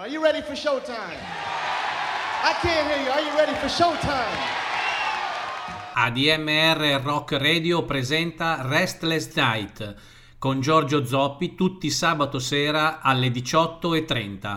Are 0.00 0.08
you 0.08 0.22
ready 0.22 0.40
for 0.40 0.54
showtime? 0.54 1.18
I 2.42 2.54
can't 2.62 2.88
hear 2.88 3.04
you. 3.04 3.10
Are 3.10 3.20
you 3.20 3.36
ready 3.36 3.52
for 3.52 3.68
showtime? 3.68 4.34
ADMR 5.94 7.02
Rock 7.04 7.32
Radio 7.32 7.84
presenta 7.84 8.62
Restless 8.62 9.34
Night 9.34 9.94
con 10.38 10.60
Giorgio 10.62 11.04
Zoppi 11.04 11.54
tutti 11.54 11.90
sabato 11.90 12.38
sera 12.38 13.02
alle 13.02 13.28
18.30. 13.28 14.56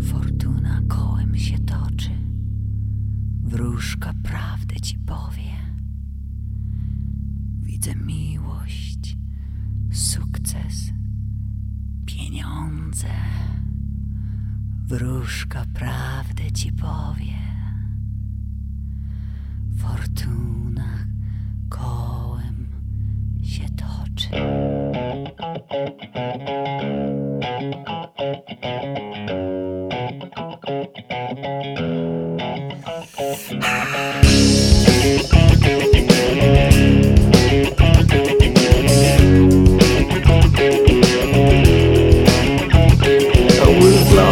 Fortuna 0.00 0.80
kołem 0.88 1.36
się 1.36 1.58
toczy, 1.58 2.10
wróżka 3.42 4.12
prawdę 4.22 4.80
ci 4.80 4.98
powie. 4.98 5.52
Widzę 7.60 7.94
miłość, 7.94 9.16
sukces, 9.92 10.93
pieniądze. 12.34 13.08
Wróżka 14.86 15.64
prawdę 15.74 16.52
ci 16.52 16.72
powie. 16.72 17.38
Fortuna 19.78 20.84
kołem 21.68 22.66
się 23.42 23.64
toczy. 23.68 24.28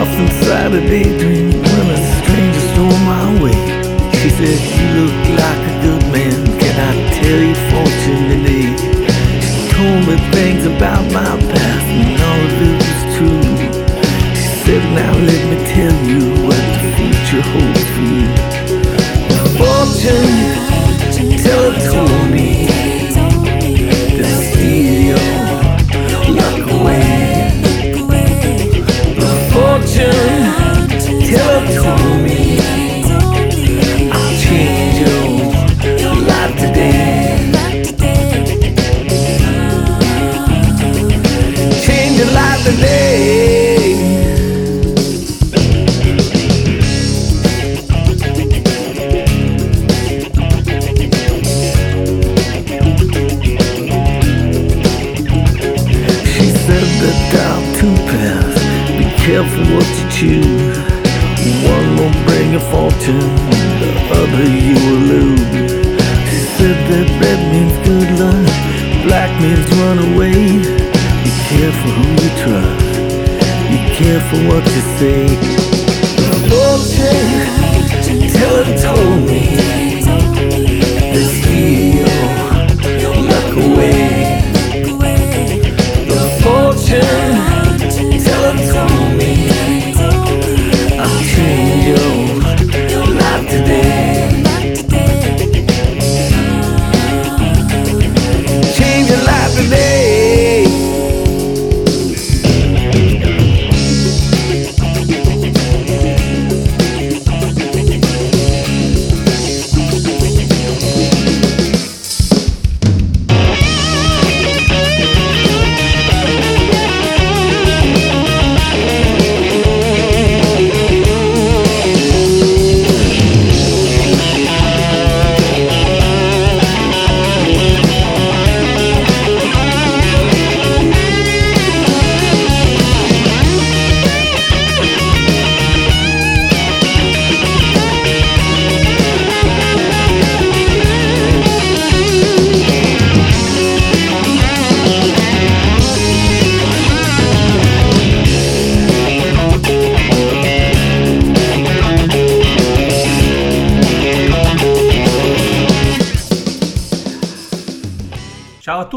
Lost 0.03 0.19
inside 0.19 0.73
a 0.75 0.81
daydream 0.81 1.51
when 1.53 1.87
a 1.91 2.01
stranger 2.19 2.65
stole 2.73 2.99
my 3.07 3.43
way. 3.43 3.59
She 4.19 4.31
said, 4.31 4.59
You 4.77 4.87
look 4.99 5.17
like 5.41 5.63
a 5.71 5.75
good 5.85 6.05
man. 6.15 6.39
Can 6.61 6.75
I 6.89 6.93
tell 7.19 7.41
you 7.49 7.57
fortune 7.71 8.25
today? 8.33 8.69
She 9.47 9.61
told 9.75 10.01
me 10.09 10.17
things 10.35 10.65
about 10.67 11.05
my 11.13 11.33
past 11.53 11.87
and 11.99 12.21
all 12.29 12.43
of 12.49 12.63
it 12.67 12.77
was 12.83 13.01
true. 13.15 13.47
She 14.35 14.51
said, 14.65 14.83
Now 14.99 15.13
let 15.29 15.43
me 15.51 15.59
tell 15.75 15.97
you 16.11 16.23
what 16.47 16.63
the 16.75 16.83
future 16.99 17.45
holds 17.53 17.87
for 17.95 18.07
you. 18.19 18.31
Fortune 19.59 20.43
teller 21.43 21.75
told 21.91 22.31
me 22.31 22.92
what 59.75 59.89
you 59.99 60.07
choose. 60.11 60.79
One 61.75 61.89
will 61.97 62.15
bring 62.27 62.53
you 62.53 62.63
fortune, 62.73 63.21
the 63.81 63.91
other 64.21 64.47
you 64.67 64.75
will 64.85 65.03
lose. 65.13 65.53
She 66.29 66.39
said 66.57 66.79
that 66.91 67.07
red 67.23 67.41
means 67.53 67.75
good 67.87 68.11
luck, 68.21 68.47
black 69.07 69.31
means 69.41 69.67
run 69.81 69.99
away. 70.13 70.39
Be 71.25 71.31
careful 71.51 71.91
who 71.99 72.07
you 72.23 72.31
trust. 72.43 72.93
Be 73.71 73.79
careful 73.99 74.41
what 74.51 74.65
you 74.75 74.83
say. 74.99 75.23
Fortune 76.49 77.53
teller 78.31 78.67
told 78.79 79.21
me 79.29 79.82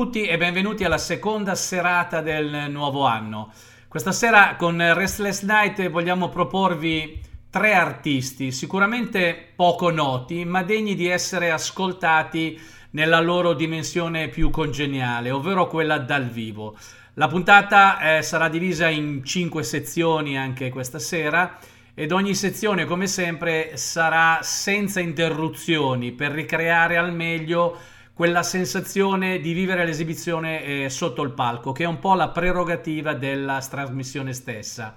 tutti 0.06 0.28
e 0.28 0.38
benvenuti 0.38 0.84
alla 0.84 1.00
seconda 1.00 1.56
serata 1.56 2.22
del 2.22 2.68
nuovo 2.70 3.08
anno. 3.08 3.52
Questa 3.88 4.12
sera 4.12 4.56
con 4.56 4.78
Restless 4.94 5.42
Night 5.42 5.90
vogliamo 5.90 6.30
proporvi 6.30 7.20
tre 7.50 7.74
artisti, 7.74 8.52
sicuramente 8.52 9.54
poco 9.56 9.90
noti, 9.90 10.46
ma 10.46 10.62
degni 10.62 10.94
di 10.94 11.08
essere 11.08 11.50
ascoltati 11.50 12.62
nella 12.92 13.20
loro 13.20 13.54
dimensione 13.54 14.28
più 14.28 14.52
congeniale, 14.52 15.32
ovvero 15.32 15.66
quella 15.66 15.98
dal 15.98 16.30
vivo. 16.30 16.78
La 17.16 17.28
puntata 17.28 18.18
eh, 18.18 18.22
sarà 18.22 18.48
divisa 18.48 18.88
in 18.88 19.24
cinque 19.24 19.64
sezioni 19.64 20.38
anche 20.38 20.70
questa 20.70 21.00
sera 21.00 21.58
ed 21.96 22.12
ogni 22.12 22.36
sezione, 22.36 22.86
come 22.86 23.08
sempre, 23.08 23.76
sarà 23.76 24.38
senza 24.44 25.00
interruzioni 25.00 26.12
per 26.12 26.32
ricreare 26.32 26.96
al 26.96 27.12
meglio 27.12 27.76
quella 28.16 28.44
sensazione 28.44 29.42
di 29.42 29.52
vivere 29.52 29.84
l'esibizione 29.86 30.64
eh, 30.64 30.90
sotto 30.90 31.22
il 31.22 31.32
palco, 31.32 31.74
che 31.74 31.84
è 31.84 31.88
un 31.88 32.00
po' 32.00 32.14
la 32.14 32.30
prerogativa 32.30 33.14
della 33.14 33.60
trasmissione 33.60 34.32
stessa. 34.32 34.96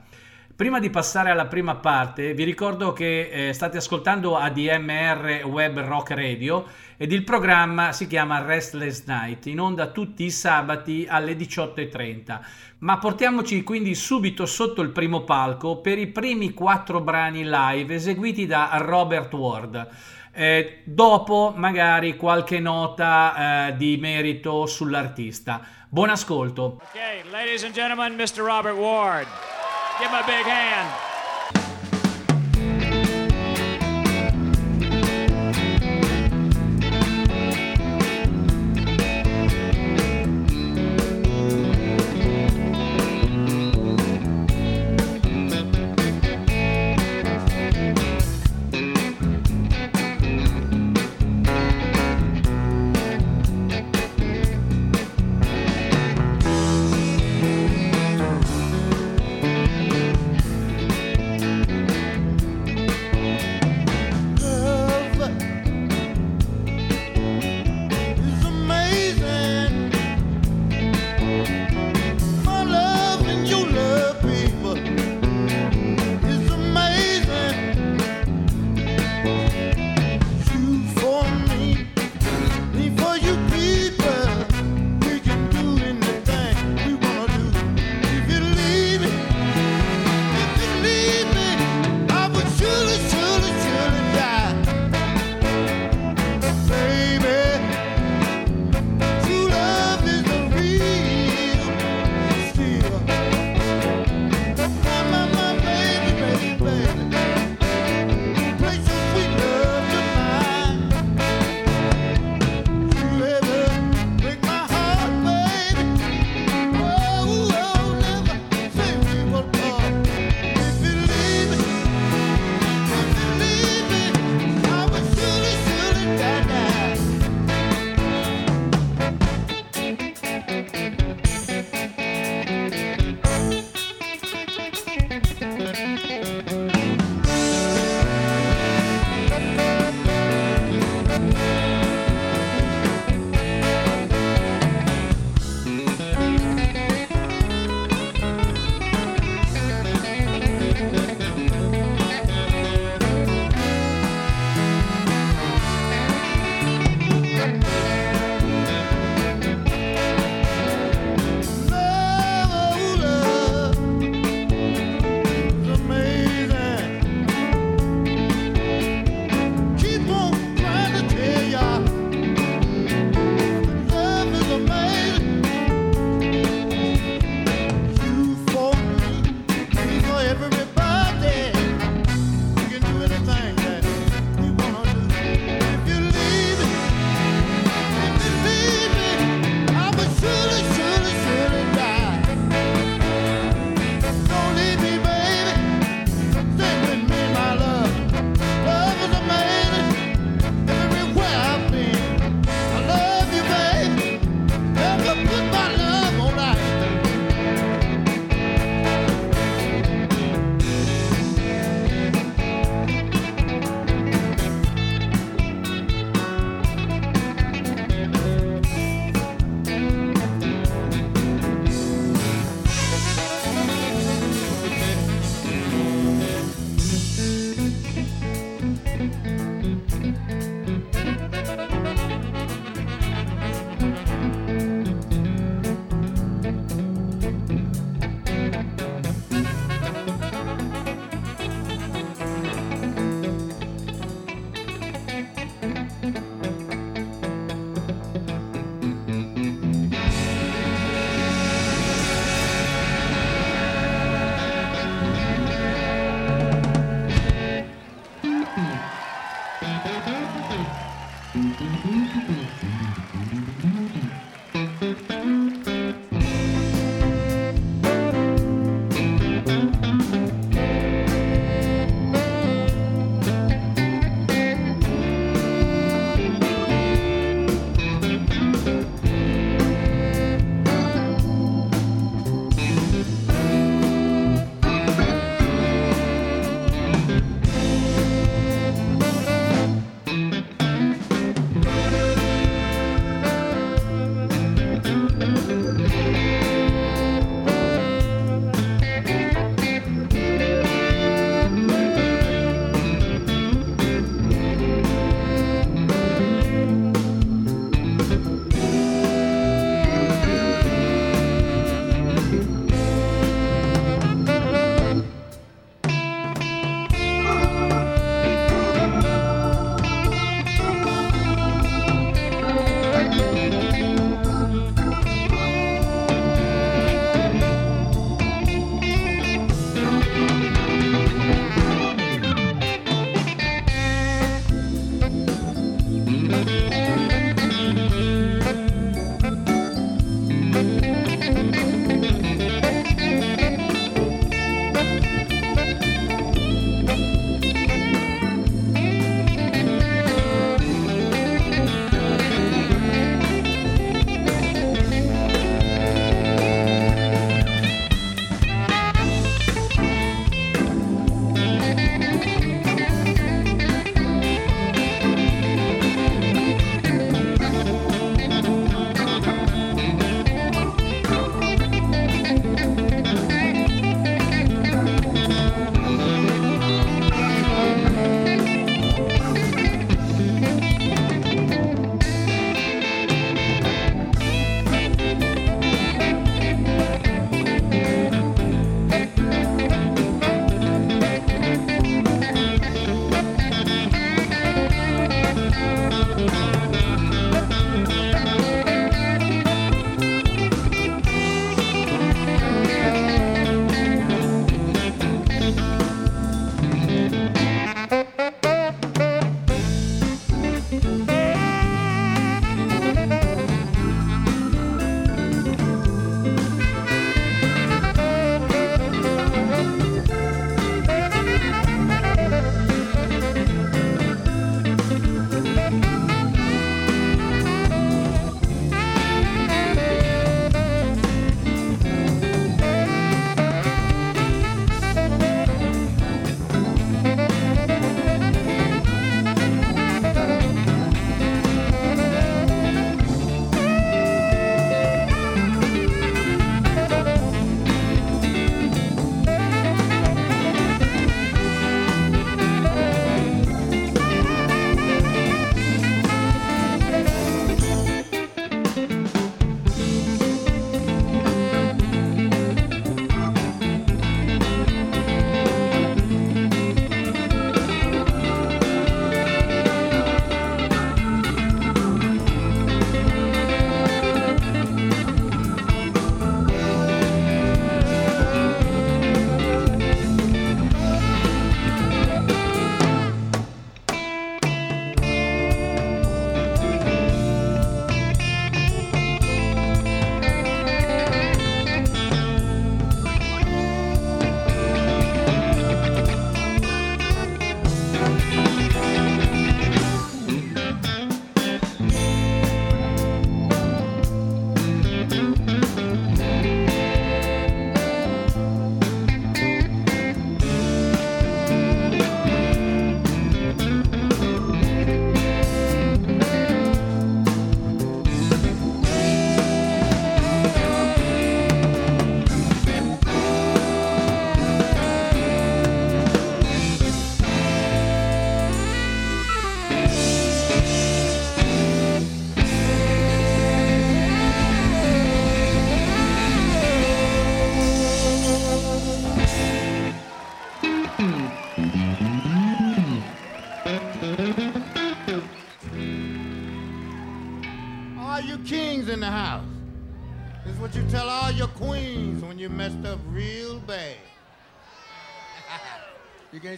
Prima 0.55 0.79
di 0.79 0.89
passare 0.89 1.31
alla 1.31 1.47
prima 1.47 1.75
parte, 1.75 2.33
vi 2.33 2.45
ricordo 2.45 2.93
che 2.93 3.49
eh, 3.49 3.53
state 3.53 3.79
ascoltando 3.79 4.37
ADMR 4.37 5.43
Web 5.47 5.81
Rock 5.81 6.11
Radio 6.11 6.67
ed 6.97 7.11
il 7.11 7.25
programma 7.25 7.91
si 7.91 8.07
chiama 8.07 8.45
Restless 8.45 9.05
Night, 9.07 9.47
in 9.47 9.59
onda 9.59 9.89
tutti 9.89 10.25
i 10.25 10.31
sabati 10.31 11.05
alle 11.09 11.35
18.30. 11.35 12.41
Ma 12.79 12.99
portiamoci 12.99 13.65
quindi 13.65 13.97
subito 13.97 14.47
sotto 14.47 14.81
il 14.81 14.91
primo 14.91 15.23
palco 15.23 15.81
per 15.81 15.99
i 15.99 16.07
primi 16.07 16.53
quattro 16.53 17.01
brani 17.01 17.43
live 17.45 17.95
eseguiti 17.95 18.47
da 18.47 18.71
Robert 18.81 19.33
Ward. 19.35 19.89
Eh, 20.33 20.83
dopo 20.85 21.53
magari 21.57 22.17
qualche 22.17 22.61
nota 22.61 23.69
eh, 23.69 23.77
di 23.77 23.97
merito 23.97 24.67
sull'artista. 24.67 25.61
Buon 25.89 26.11
ascolto. 26.11 26.81
Okay, 26.91 27.23
ladies 27.31 27.65
and 27.65 27.75
gentlemen, 27.75 28.15
Mr. 28.17 28.45
Robert 28.45 28.77
Ward. 28.77 29.27
Give 29.99 30.09
him 30.09 30.15
a 30.15 30.27
big 30.27 30.45
hand. 30.47 31.18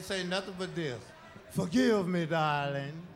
Say 0.03 0.25
nothing 0.25 0.55
but 0.59 0.75
this. 0.75 0.99
Forgive 1.51 2.07
me, 2.07 2.27
darling. 2.27 3.07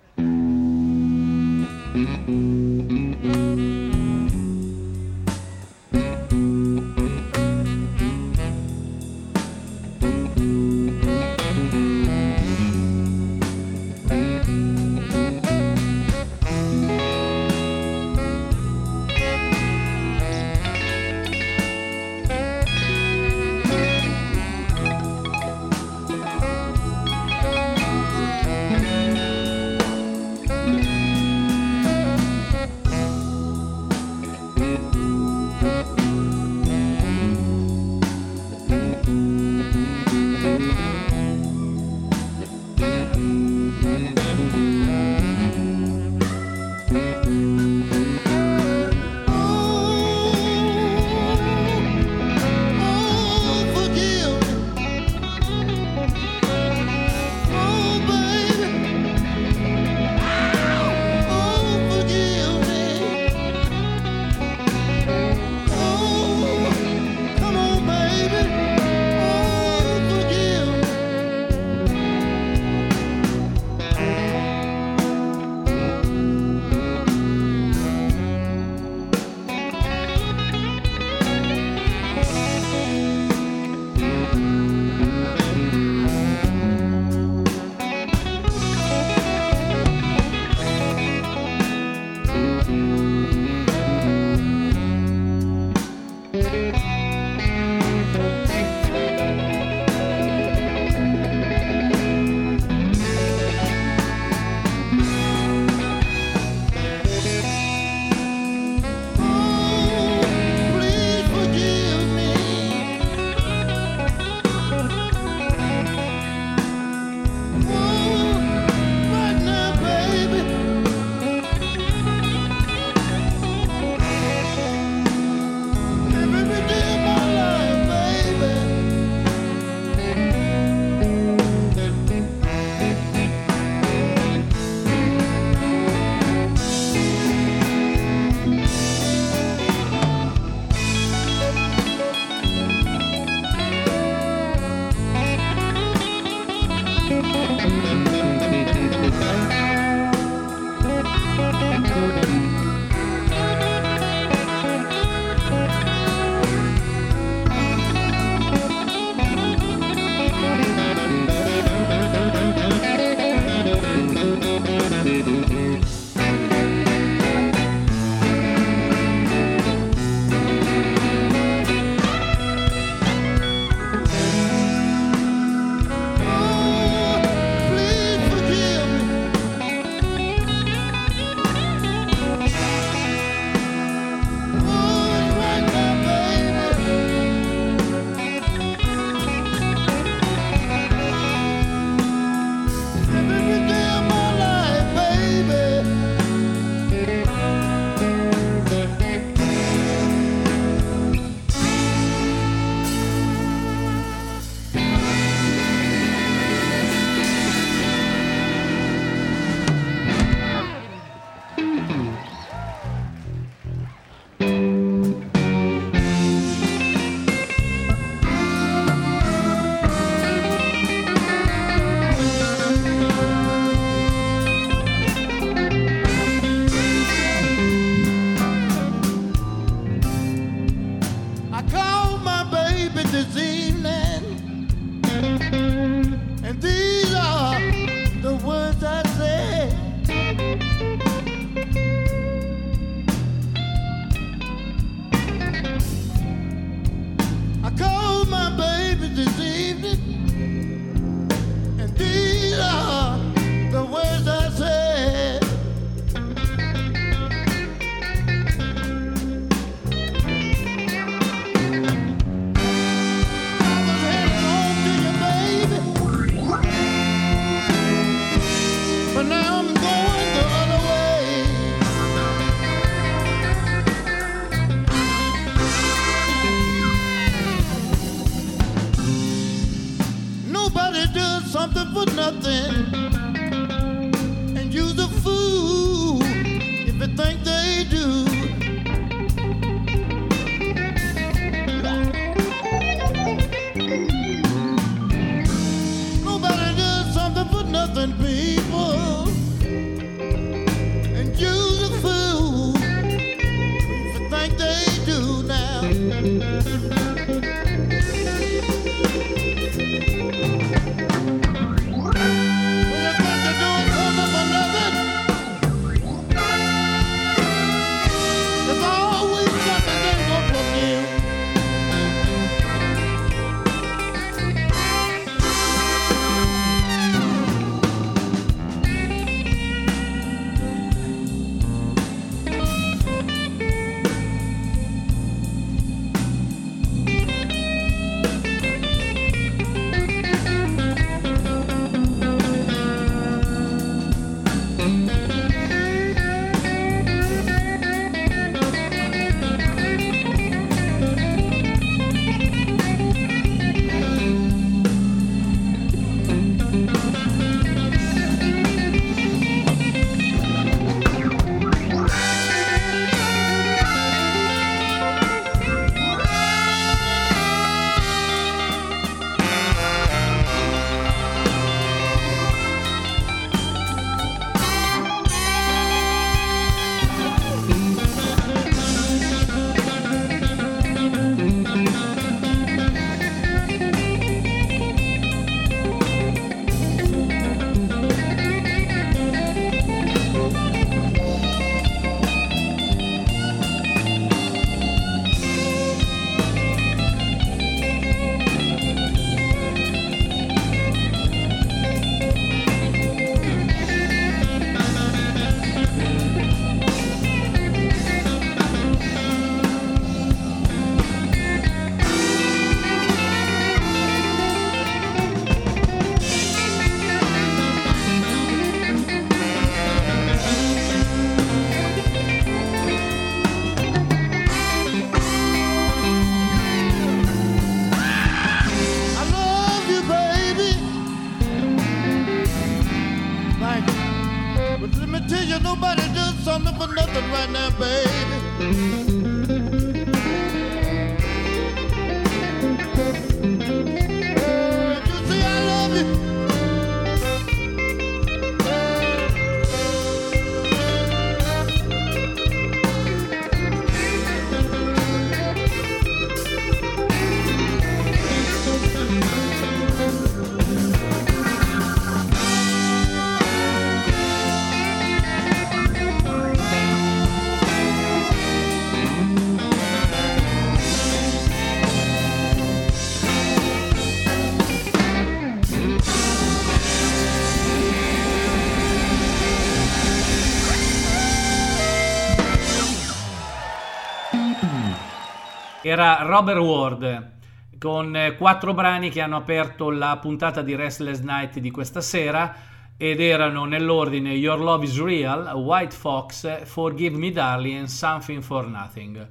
Era 485.95 486.25
Robert 486.25 486.59
Ward 486.59 487.31
con 487.79 488.17
eh, 488.17 488.35
quattro 488.35 488.75
brani 488.75 489.11
che 489.11 489.21
hanno 489.21 489.37
aperto 489.37 489.91
la 489.91 490.19
puntata 490.21 490.61
di 490.61 490.75
Restless 490.75 491.21
Night 491.21 491.61
di 491.61 491.71
questa 491.71 492.01
sera 492.01 492.53
ed 492.97 493.21
erano 493.21 493.65
nell'ordine 493.65 494.33
Your 494.33 494.59
Love 494.59 494.87
is 494.87 495.01
Real, 495.01 495.55
White 495.55 495.95
Fox, 495.95 496.65
Forgive 496.65 497.17
Me 497.17 497.31
Darling 497.31 497.79
and 497.79 497.87
Something 497.87 498.43
for 498.43 498.67
Nothing. 498.67 499.29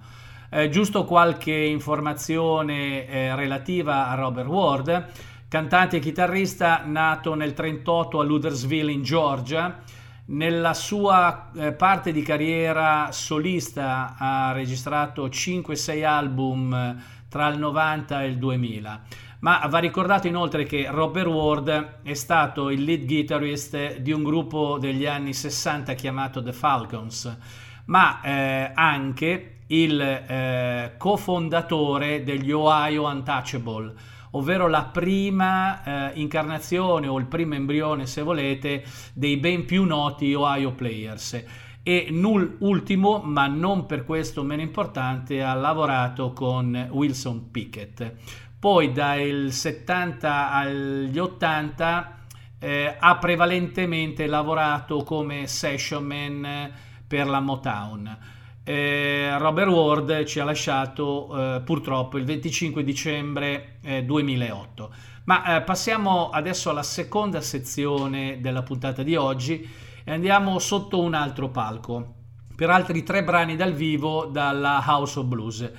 Eh, 0.49 0.69
giusto 0.69 1.03
qualche 1.03 1.53
informazione 1.53 3.07
eh, 3.07 3.35
relativa 3.35 4.07
a 4.07 4.15
Robert 4.15 4.47
Ward, 4.47 5.07
cantante 5.49 5.97
e 5.97 5.99
chitarrista 5.99 6.83
nato 6.85 7.35
nel 7.35 7.51
38 7.51 8.21
a 8.21 8.23
Luthersville 8.23 8.89
in 8.89 9.03
Georgia. 9.03 9.81
Nella 10.25 10.73
sua 10.73 11.51
eh, 11.53 11.73
parte 11.73 12.13
di 12.13 12.21
carriera 12.21 13.09
solista 13.11 14.15
ha 14.17 14.53
registrato 14.53 15.27
5-6 15.27 16.05
album 16.05 16.73
eh, 16.73 16.95
tra 17.27 17.49
il 17.49 17.59
90 17.59 18.23
e 18.23 18.27
il 18.27 18.37
2000. 18.37 19.01
Ma 19.39 19.67
va 19.67 19.79
ricordato 19.79 20.27
inoltre 20.27 20.63
che 20.63 20.87
Robert 20.89 21.27
Ward 21.27 21.99
è 22.03 22.13
stato 22.13 22.69
il 22.69 22.85
lead 22.85 23.05
guitarist 23.05 23.97
di 23.97 24.13
un 24.13 24.23
gruppo 24.23 24.77
degli 24.79 25.05
anni 25.05 25.33
60 25.33 25.93
chiamato 25.95 26.41
The 26.41 26.53
Falcons, 26.53 27.37
ma 27.85 28.21
eh, 28.21 28.71
anche 28.73 29.57
il 29.67 29.99
eh, 29.99 30.93
cofondatore 30.97 32.23
degli 32.23 32.51
Ohio 32.51 33.07
Untouchable, 33.07 33.93
ovvero 34.35 34.67
la 34.67 34.85
prima 34.85 36.11
eh, 36.11 36.19
incarnazione 36.19 37.07
o 37.07 37.17
il 37.17 37.25
primo 37.25 37.55
embrione, 37.55 38.05
se 38.05 38.21
volete, 38.21 38.83
dei 39.13 39.37
ben 39.37 39.65
più 39.65 39.83
noti 39.83 40.33
Ohio 40.33 40.73
Players. 40.73 41.43
E 41.83 42.07
nul- 42.11 42.57
ultimo, 42.59 43.19
ma 43.19 43.47
non 43.47 43.85
per 43.85 44.05
questo 44.05 44.43
meno 44.43 44.61
importante, 44.61 45.43
ha 45.43 45.53
lavorato 45.53 46.31
con 46.31 46.87
Wilson 46.91 47.51
Pickett. 47.51 48.13
Poi 48.57 48.91
dal 48.93 49.47
70 49.51 50.51
agli 50.51 51.19
80 51.19 52.17
eh, 52.59 52.95
ha 52.97 53.17
prevalentemente 53.17 54.25
lavorato 54.25 55.03
come 55.03 55.47
session 55.47 56.05
man 56.05 56.71
per 57.05 57.27
la 57.27 57.41
Motown. 57.41 58.17
Eh, 58.65 59.37
Robert 59.39 59.69
Ward 59.69 60.23
ci 60.23 60.39
ha 60.39 60.45
lasciato 60.45 61.55
eh, 61.55 61.61
purtroppo 61.65 62.17
il 62.17 62.23
25 62.23 62.83
dicembre 62.83 63.79
eh, 63.81 64.03
2008. 64.05 64.93
Ma 65.25 65.57
eh, 65.57 65.61
passiamo 65.63 66.29
adesso 66.29 66.69
alla 66.69 66.83
seconda 66.83 67.41
sezione 67.41 68.39
della 68.39 68.63
puntata 68.63 69.03
di 69.03 69.15
oggi 69.17 69.69
e 70.05 70.11
andiamo 70.11 70.59
sotto 70.59 71.01
un 71.01 71.13
altro 71.13 71.49
palco 71.49 72.15
per 72.55 72.69
altri 72.69 73.03
tre 73.03 73.23
brani 73.23 73.57
dal 73.57 73.73
vivo 73.73 74.25
dalla 74.25 74.81
House 74.85 75.19
of 75.19 75.25
Blues. 75.25 75.71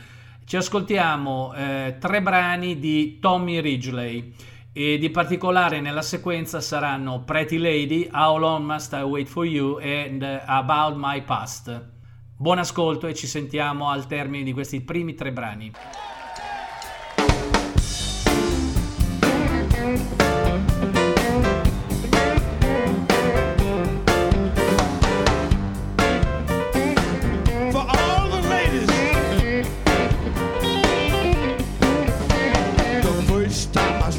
Ci 0.45 0.57
ascoltiamo 0.57 1.55
eh, 1.55 1.97
tre 1.99 2.21
brani 2.21 2.79
di 2.79 3.19
Tommy 3.19 3.61
Ridgely 3.61 4.35
e 4.75 4.99
di 4.99 5.09
particolare 5.09 5.81
nella 5.81 6.03
sequenza 6.03 6.61
saranno 6.61 7.21
Pretty 7.21 7.57
Lady, 7.57 8.09
How 8.13 8.37
Long 8.37 8.67
Must 8.67 8.93
I 8.93 9.03
Wait 9.03 9.29
for 9.29 9.47
You 9.47 9.79
and 9.81 10.23
About 10.23 10.97
My 10.99 11.23
Past. 11.23 11.93
Buon 12.37 12.59
ascolto 12.59 13.07
e 13.07 13.15
ci 13.15 13.29
sentiamo 13.29 13.89
al 13.89 14.07
termine 14.07 14.43
di 14.43 14.53
questi 14.53 14.81
primi 14.81 15.15
tre 15.15 15.33
brani. 15.33 15.73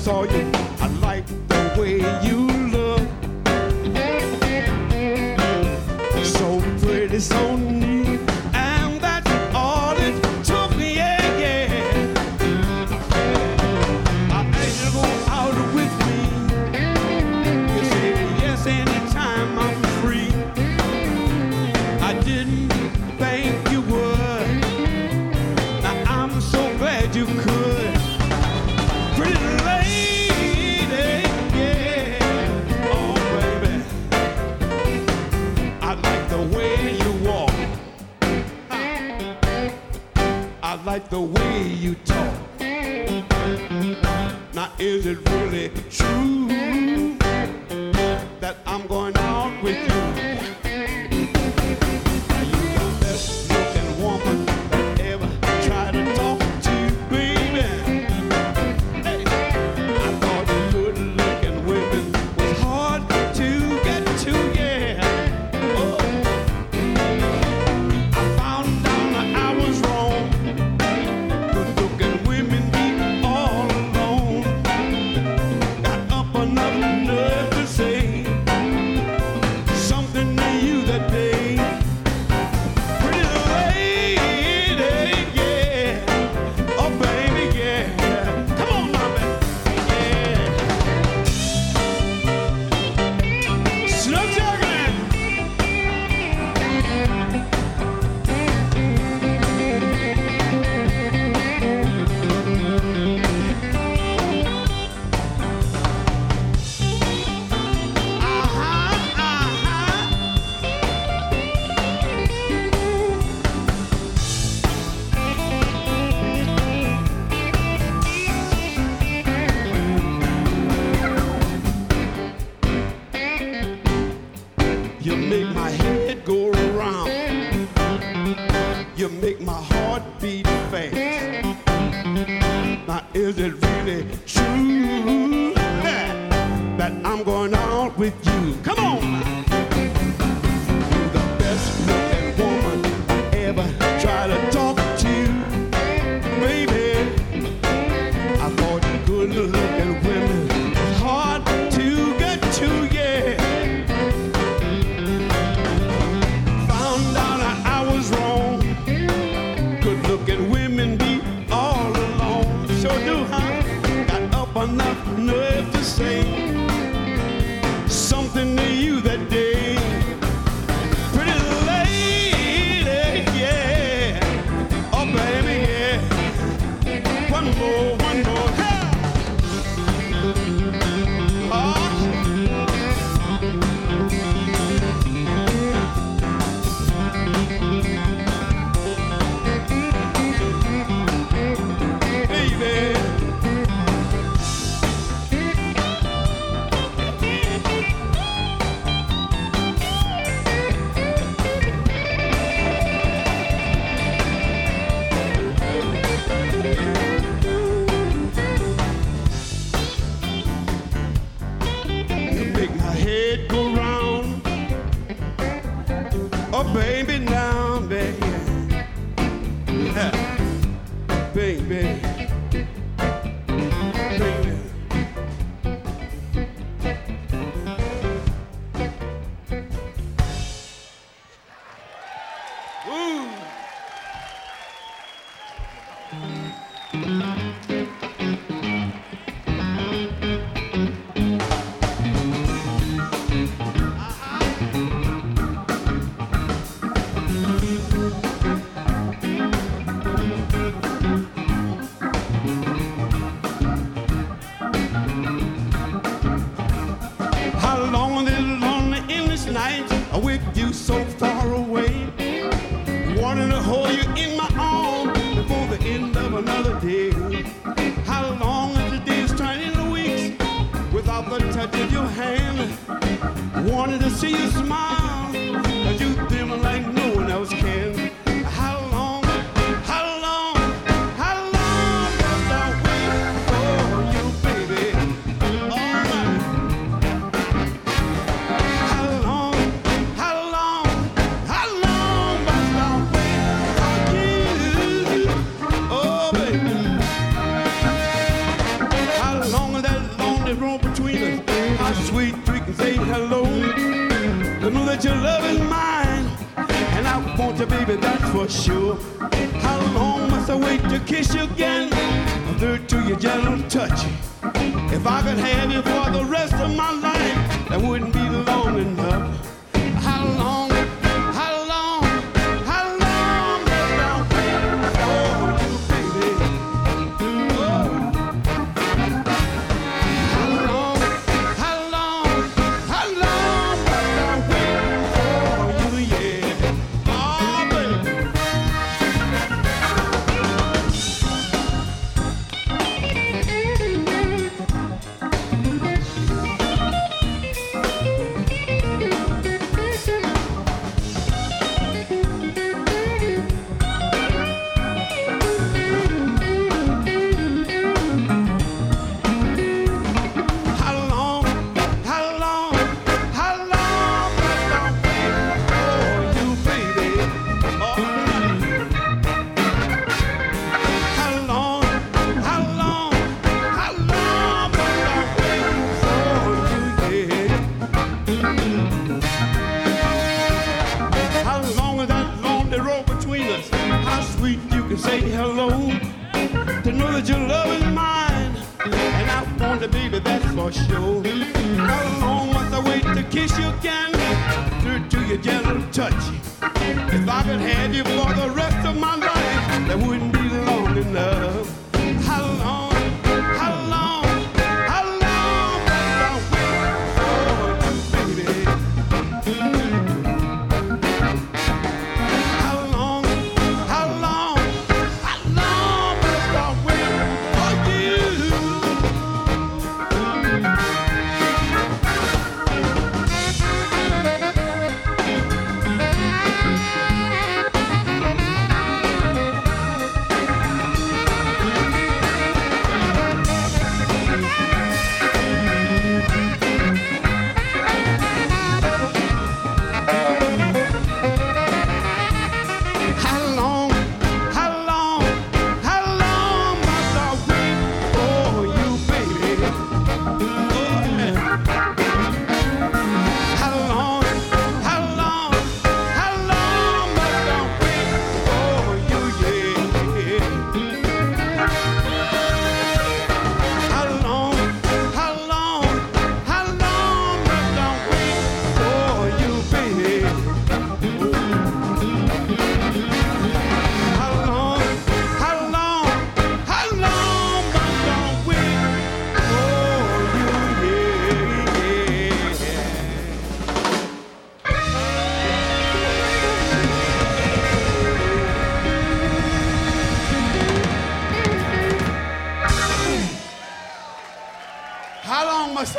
saw 0.05 0.23
you 0.25 0.64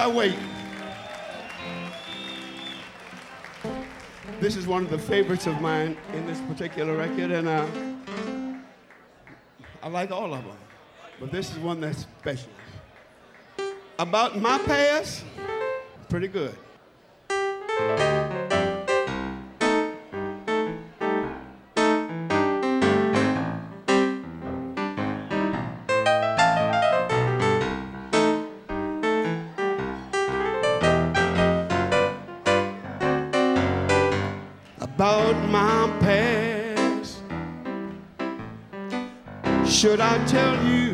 I 0.06 0.08
wait. 0.08 0.36
This 4.38 4.54
is 4.54 4.64
one 4.64 4.84
of 4.84 4.90
the 4.90 4.98
favorites 5.00 5.48
of 5.48 5.60
mine 5.60 5.96
in 6.14 6.24
this 6.28 6.40
particular 6.42 6.96
record, 6.96 7.32
and 7.32 7.48
uh, 7.48 7.66
I 9.82 9.88
like 9.88 10.12
all 10.12 10.32
of 10.32 10.44
them, 10.44 10.56
but 11.18 11.32
this 11.32 11.50
is 11.50 11.58
one 11.58 11.80
that's 11.80 12.06
special. 12.20 12.50
About 13.98 14.40
my 14.40 14.58
past, 14.58 15.24
pretty 16.08 16.28
good. 16.28 16.56
I 40.08 40.18
tell 40.24 40.64
you. 40.64 40.85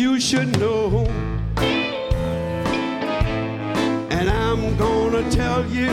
You 0.00 0.18
should 0.18 0.58
know. 0.58 1.04
And 4.16 4.30
I'm 4.30 4.74
gonna 4.78 5.30
tell 5.30 5.66
you, 5.66 5.90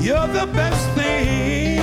you're 0.00 0.30
the 0.40 0.48
best 0.54 0.88
thing 0.98 1.76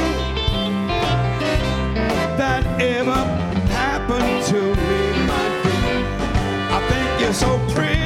that 2.41 2.63
ever 2.82 3.21
happened 3.69 4.43
to 4.49 4.59
me, 4.82 4.97
my 5.32 5.45
dear. 5.63 5.99
I 6.75 6.80
think 6.89 7.07
you're 7.21 7.39
so 7.45 7.51
pretty, 7.75 7.97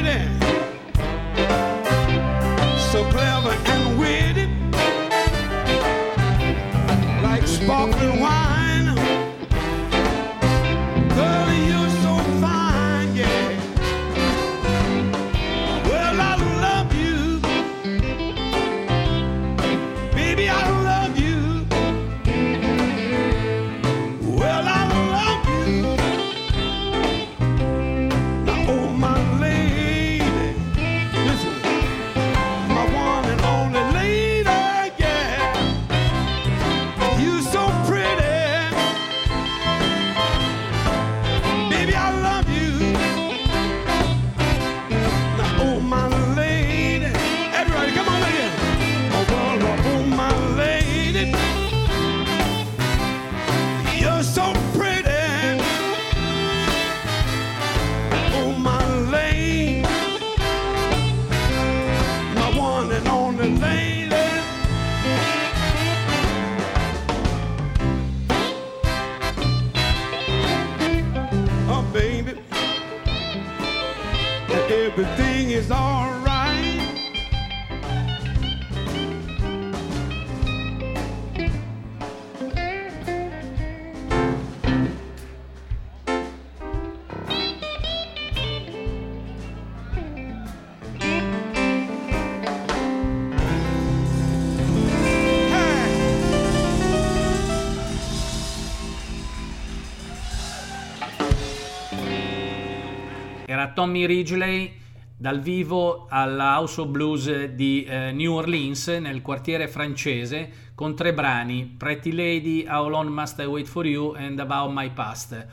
Tommy 103.82 104.06
Ridgely 104.06 104.72
dal 105.18 105.40
vivo 105.40 106.06
alla 106.08 106.54
House 106.58 106.80
of 106.80 106.90
Blues 106.90 107.46
di 107.46 107.84
eh, 107.84 108.12
New 108.12 108.34
Orleans 108.34 108.86
nel 108.90 109.24
quartiere 109.24 109.68
francese 109.68 110.70
con 110.76 110.96
tre 110.96 111.16
brani 111.16 111.66
Pretty 111.66 112.12
Lady, 112.12 112.64
How 112.68 112.88
Long 112.88 113.10
Must 113.10 113.40
I 113.40 113.46
Wait 113.46 113.68
For 113.68 113.88
You 113.88 114.14
and 114.16 114.38
About 114.38 114.72
My 114.72 114.92
Past. 114.92 115.48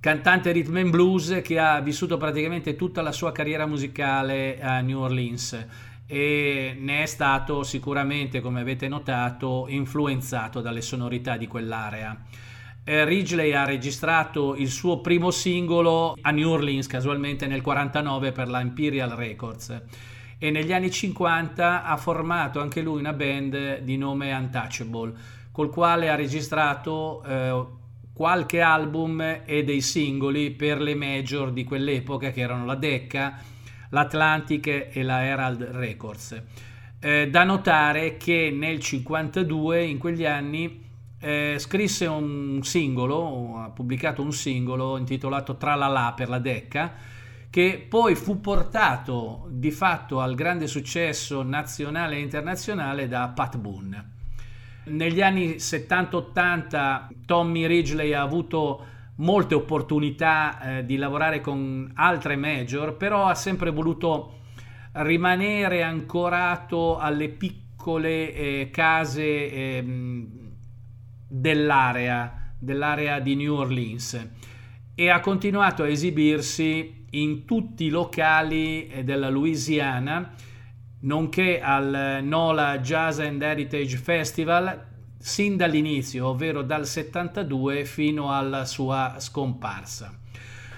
Cantante 0.00 0.50
rhythm 0.50 0.78
and 0.78 0.90
blues 0.90 1.42
che 1.44 1.60
ha 1.60 1.78
vissuto 1.78 2.16
praticamente 2.16 2.74
tutta 2.74 3.02
la 3.02 3.12
sua 3.12 3.30
carriera 3.30 3.66
musicale 3.66 4.60
a 4.60 4.80
New 4.80 4.98
Orleans 4.98 5.66
e 6.06 6.76
ne 6.76 7.02
è 7.04 7.06
stato 7.06 7.62
sicuramente, 7.62 8.40
come 8.40 8.62
avete 8.62 8.88
notato, 8.88 9.66
influenzato 9.68 10.60
dalle 10.60 10.82
sonorità 10.82 11.36
di 11.36 11.46
quell'area. 11.46 12.20
Eh, 12.84 13.04
Ridgely 13.04 13.52
ha 13.52 13.64
registrato 13.64 14.54
il 14.54 14.68
suo 14.68 15.00
primo 15.00 15.30
singolo 15.30 16.16
a 16.20 16.30
New 16.30 16.50
Orleans, 16.50 16.86
casualmente 16.86 17.46
nel 17.46 17.62
49 17.62 18.32
per 18.32 18.48
la 18.48 18.60
Imperial 18.60 19.10
Records 19.10 19.82
e 20.38 20.50
negli 20.50 20.72
anni 20.72 20.90
50 20.90 21.84
ha 21.84 21.96
formato 21.96 22.60
anche 22.60 22.82
lui 22.82 22.98
una 22.98 23.14
band 23.14 23.78
di 23.78 23.96
nome 23.96 24.30
Untouchable, 24.34 25.14
col 25.50 25.70
quale 25.70 26.10
ha 26.10 26.14
registrato 26.14 27.22
eh, 27.24 27.66
qualche 28.12 28.60
album 28.60 29.40
e 29.46 29.64
dei 29.64 29.80
singoli 29.80 30.50
per 30.50 30.82
le 30.82 30.94
major 30.94 31.50
di 31.50 31.64
quell'epoca 31.64 32.30
che 32.30 32.42
erano 32.42 32.66
la 32.66 32.74
Decca, 32.74 33.38
l'Atlantic 33.88 34.90
e 34.92 35.02
la 35.02 35.24
Herald 35.24 35.62
Records. 35.62 36.42
Eh, 37.00 37.30
da 37.30 37.44
notare 37.44 38.18
che 38.18 38.52
nel 38.54 38.80
52, 38.80 39.84
in 39.84 39.96
quegli 39.96 40.26
anni, 40.26 40.83
eh, 41.24 41.58
scrisse 41.58 42.04
un 42.06 42.60
singolo, 42.62 43.56
ha 43.56 43.70
pubblicato 43.70 44.20
un 44.20 44.32
singolo 44.32 44.98
intitolato 44.98 45.56
Tralala 45.56 46.12
per 46.14 46.28
la 46.28 46.38
Decca, 46.38 46.92
che 47.48 47.86
poi 47.88 48.14
fu 48.14 48.40
portato 48.40 49.46
di 49.48 49.70
fatto 49.70 50.20
al 50.20 50.34
grande 50.34 50.66
successo 50.66 51.42
nazionale 51.42 52.16
e 52.16 52.20
internazionale 52.20 53.08
da 53.08 53.28
Pat 53.28 53.56
Boone. 53.56 54.10
Negli 54.84 55.22
anni 55.22 55.54
70-80 55.54 57.06
Tommy 57.24 57.66
Ridgely 57.66 58.12
ha 58.12 58.20
avuto 58.20 58.84
molte 59.16 59.54
opportunità 59.54 60.60
eh, 60.78 60.84
di 60.84 60.96
lavorare 60.96 61.40
con 61.40 61.90
altre 61.94 62.36
major, 62.36 62.96
però 62.98 63.26
ha 63.28 63.34
sempre 63.34 63.70
voluto 63.70 64.40
rimanere 64.92 65.82
ancorato 65.82 66.98
alle 66.98 67.30
piccole 67.30 67.62
piccole 67.84 68.32
eh, 68.32 68.70
case 68.72 69.52
ehm, 69.52 70.43
dell'area, 71.26 72.52
dell'area 72.58 73.20
di 73.20 73.34
New 73.34 73.54
Orleans 73.54 74.28
e 74.94 75.08
ha 75.08 75.20
continuato 75.20 75.82
a 75.82 75.88
esibirsi 75.88 77.06
in 77.10 77.44
tutti 77.44 77.84
i 77.84 77.88
locali 77.88 78.86
eh, 78.86 79.04
della 79.04 79.28
Louisiana, 79.28 80.32
nonché 81.00 81.60
al 81.60 82.20
NOLA 82.22 82.78
Jazz 82.78 83.18
and 83.18 83.42
Heritage 83.42 83.96
Festival 83.96 84.92
sin 85.18 85.56
dall'inizio, 85.56 86.28
ovvero 86.28 86.62
dal 86.62 86.86
72 86.86 87.84
fino 87.84 88.32
alla 88.32 88.64
sua 88.64 89.16
scomparsa. 89.18 90.18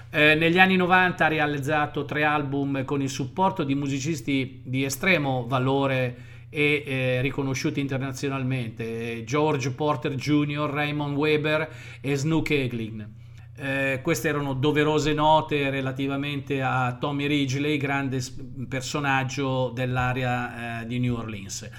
Eh, 0.09 0.35
negli 0.35 0.57
anni 0.57 0.77
90 0.77 1.25
ha 1.25 1.27
realizzato 1.27 2.05
tre 2.05 2.23
album 2.23 2.85
con 2.85 3.01
il 3.01 3.09
supporto 3.09 3.63
di 3.63 3.75
musicisti 3.75 4.61
di 4.63 4.85
estremo 4.85 5.45
valore 5.47 6.36
e 6.57 6.83
eh, 6.87 7.21
riconosciuti 7.21 7.79
internazionalmente, 7.79 9.23
George 9.25 9.69
Porter 9.69 10.15
Jr., 10.15 10.67
Raymond 10.67 11.15
Weber 11.15 11.69
e 12.01 12.15
Snook 12.15 12.49
Eglin. 12.49 13.07
Eh, 13.55 13.99
queste 14.01 14.29
erano 14.29 14.53
doverose 14.53 15.13
note 15.13 15.69
relativamente 15.69 16.63
a 16.63 16.97
Tommy 16.99 17.27
Ridgely, 17.27 17.77
grande 17.77 18.19
personaggio 18.67 19.69
dell'area 19.69 20.81
eh, 20.81 20.87
di 20.87 20.97
New 20.97 21.15
Orleans. 21.15 21.69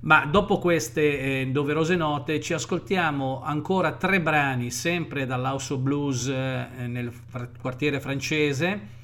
Ma 0.00 0.26
dopo 0.26 0.58
queste 0.58 1.20
eh, 1.20 1.46
doverose 1.46 1.94
note 1.94 2.40
ci 2.40 2.52
ascoltiamo 2.52 3.42
ancora 3.44 3.92
tre 3.92 4.20
brani, 4.20 4.72
sempre 4.72 5.24
dall'House 5.24 5.72
of 5.72 5.78
Blues 5.78 6.26
eh, 6.26 6.66
nel 6.88 7.12
fr- 7.12 7.46
quartiere 7.60 8.00
francese, 8.00 8.94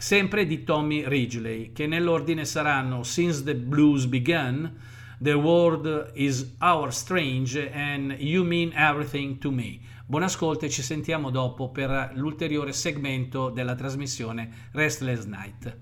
sempre 0.00 0.46
di 0.46 0.64
Tommy 0.64 1.06
Ridgely, 1.06 1.72
che 1.72 1.86
nell'ordine 1.86 2.46
saranno 2.46 3.02
Since 3.02 3.44
the 3.44 3.54
Blues 3.54 4.06
Began, 4.06 4.74
The 5.18 5.34
World 5.34 6.12
is 6.14 6.54
Our 6.58 6.90
Strange 6.90 7.70
and 7.70 8.16
You 8.18 8.42
Mean 8.42 8.72
Everything 8.74 9.36
to 9.36 9.50
Me. 9.50 9.78
Buon 10.06 10.22
ascolto 10.22 10.64
e 10.64 10.70
ci 10.70 10.80
sentiamo 10.80 11.28
dopo 11.28 11.68
per 11.68 12.12
l'ulteriore 12.14 12.72
segmento 12.72 13.50
della 13.50 13.74
trasmissione 13.74 14.70
Restless 14.72 15.26
Night. 15.26 15.76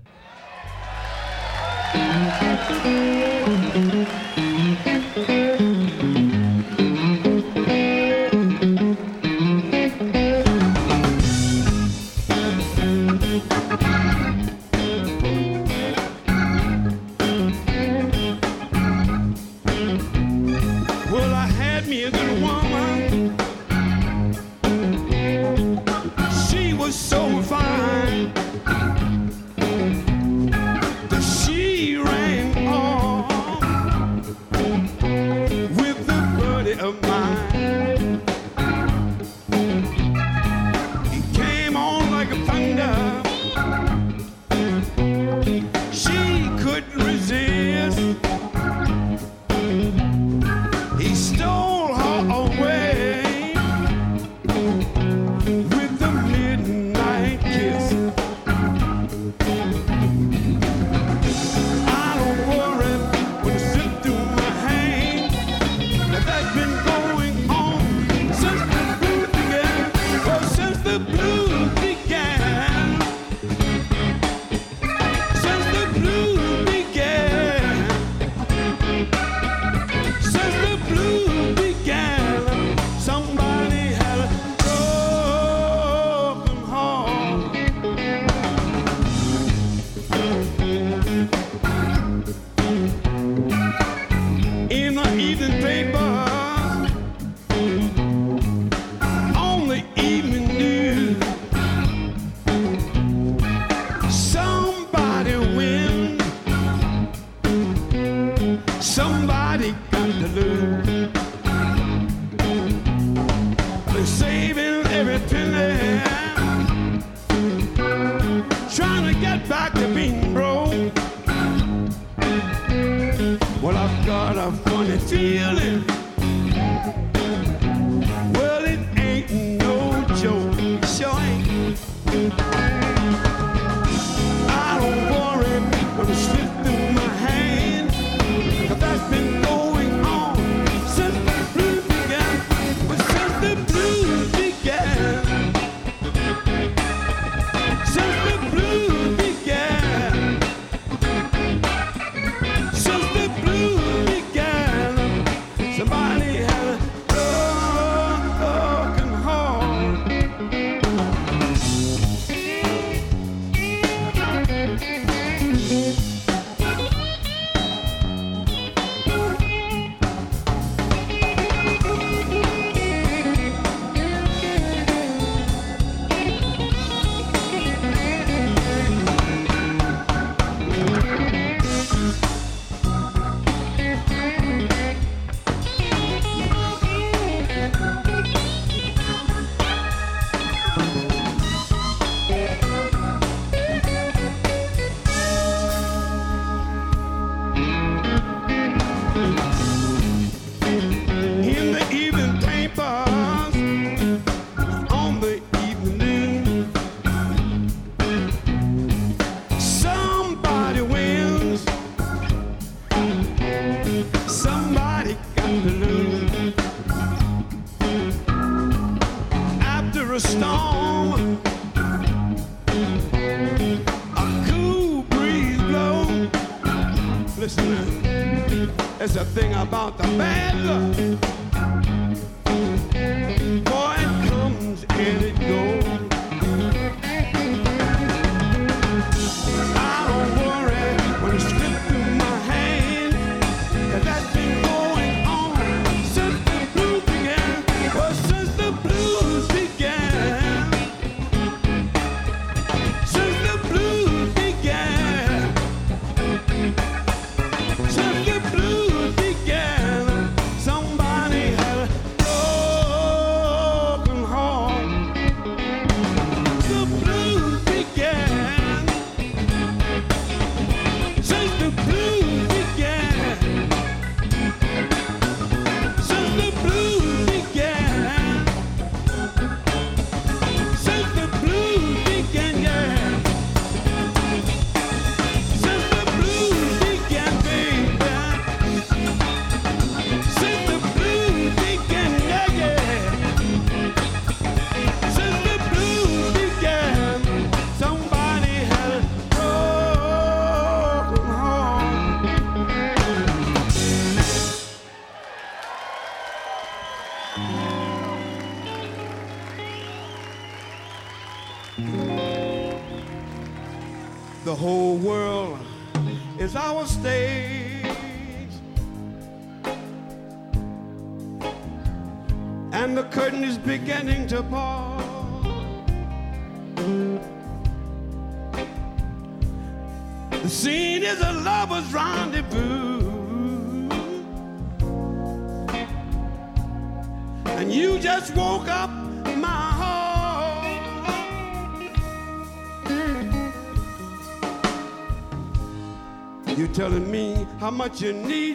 how 347.69 347.75
much 347.75 348.01
you 348.01 348.13
need. 348.13 348.48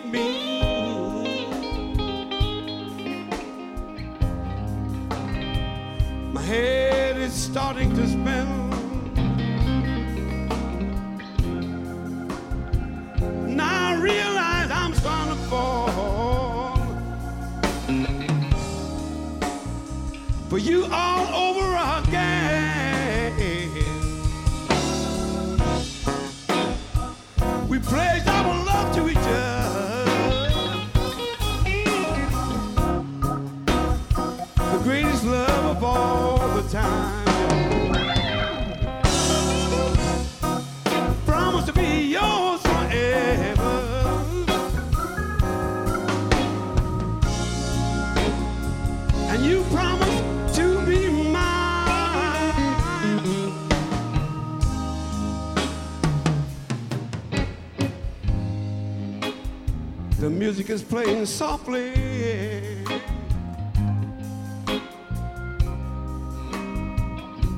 music 60.65 60.75
is 60.75 60.83
playing 60.83 61.27
softly. 61.27 61.93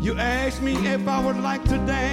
You 0.01 0.19
asked 0.19 0.63
me 0.63 0.75
if 0.87 1.07
I 1.07 1.25
would 1.25 1.39
like 1.39 1.63
to 1.65 1.79
dance. 1.87 2.06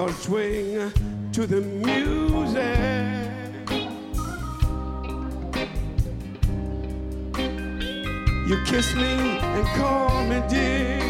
start 0.00 0.14
swing 0.22 0.92
to 1.30 1.46
the 1.46 1.60
music. 1.60 2.56
You 8.48 8.56
kiss 8.64 8.94
me 8.94 9.12
and 9.56 9.66
call 9.76 10.24
me 10.24 10.42
dear. 10.48 11.00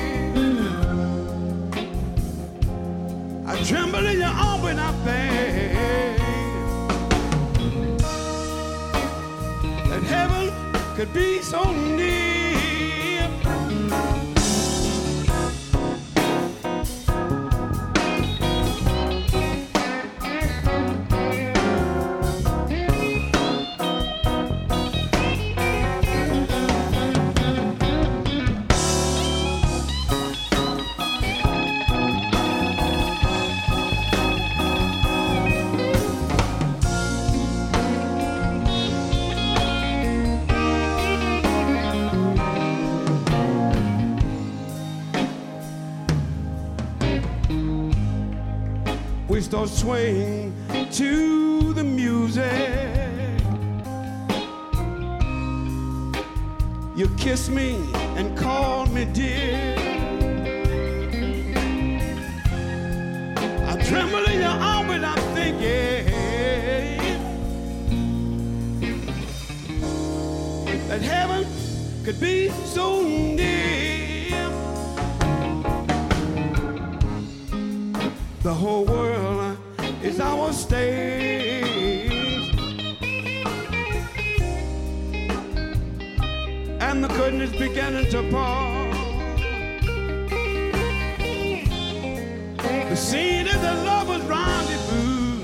I 3.46 3.62
tremble 3.62 4.04
in 4.06 4.18
your 4.18 4.26
arm 4.26 4.62
when 4.62 4.80
I 4.80 4.90
beg 5.04 6.20
and 9.92 10.04
heaven 10.04 10.52
could 10.96 11.14
be 11.14 11.42
so 11.42 11.62
near. 11.72 12.49
start 49.50 49.68
swing 49.68 50.54
to 50.92 51.72
the 51.72 51.82
music. 51.82 53.42
You 56.94 57.08
kiss 57.18 57.48
me 57.48 57.74
and 58.16 58.38
call 58.38 58.86
me 58.86 59.06
dear. 59.06 59.74
I 63.66 63.82
tremble 63.88 64.24
in 64.26 64.38
your 64.38 64.56
arm 64.70 64.86
when 64.86 65.04
I'm 65.04 65.18
thinking 65.34 66.06
that 70.86 71.02
heaven 71.02 71.44
could 72.04 72.20
be 72.20 72.50
so 72.66 73.02
near. 73.02 74.48
The 78.44 78.54
whole 78.54 78.84
world. 78.84 78.99
Is 88.14 88.22
beginning. 88.22 88.90
The 92.88 92.96
scene 92.96 93.46
is 93.46 93.54
a 93.54 93.74
lover's 93.84 94.22
rendezvous. 94.22 95.42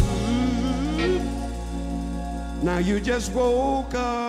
Now 2.62 2.79
you 2.79 3.01
just 3.01 3.33
woke 3.33 3.95
up 3.95 4.26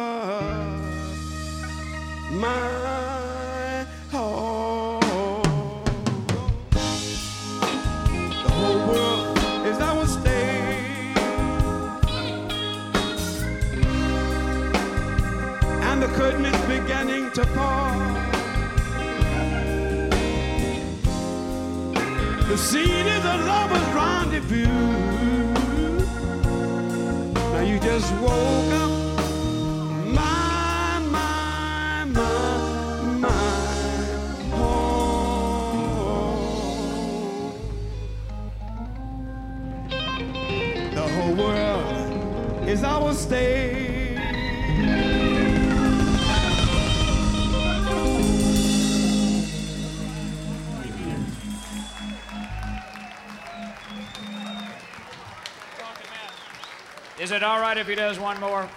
if 57.88 57.92
he 57.92 57.96
does 57.96 58.20
one 58.20 58.38
more? 58.42 58.70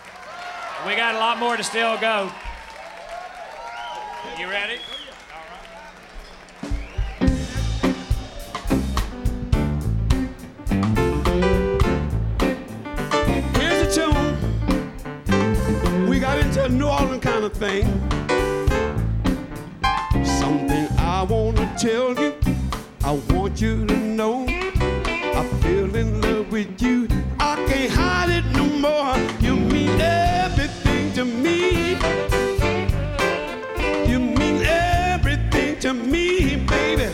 We 0.87 0.95
got 0.95 1.17
a 1.17 1.19
lot 1.19 1.37
more 1.37 1.57
to 1.57 1.65
still 1.65 1.99
go. 1.99 2.31
You 4.39 4.49
ready? 4.49 4.79
Here's 13.59 13.89
a 13.89 13.93
tune. 13.93 14.37
We 16.09 16.21
got 16.21 16.39
into 16.39 16.63
a 16.67 16.69
New 16.69 16.87
Orleans 16.87 17.21
kind 17.21 17.45
of 17.45 17.53
thing. 17.53 17.87
Something 20.25 20.87
I 20.99 21.27
want 21.29 21.57
to 21.57 21.75
tell 21.77 22.15
you. 22.15 22.33
I 23.03 23.21
want 23.35 23.61
you 23.61 23.87
to 23.87 23.97
know. 23.97 24.47
I 24.47 25.45
feel 25.63 25.97
in 25.97 26.21
love 26.21 26.53
with 26.53 26.81
you. 26.81 27.09
I 27.41 27.57
can't 27.67 27.91
hide 27.91 28.31
it 28.31 28.60
You 28.83 29.57
mean 29.57 30.01
everything 30.01 31.13
to 31.13 31.27
me. 31.27 31.99
You 34.11 34.19
mean 34.19 34.63
everything 34.65 35.79
to 35.81 35.93
me, 35.93 36.57
baby. 36.65 37.13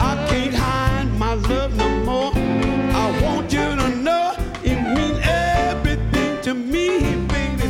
I 0.00 0.26
can't 0.30 0.54
hide 0.54 1.12
my 1.18 1.34
love 1.34 1.76
no 1.76 1.90
more. 2.06 2.32
I 2.34 3.20
want 3.22 3.52
you 3.52 3.76
to 3.76 3.88
know 3.96 4.34
it 4.64 4.80
means 4.96 5.18
everything 5.24 6.40
to 6.40 6.54
me, 6.54 7.00
baby. 7.26 7.68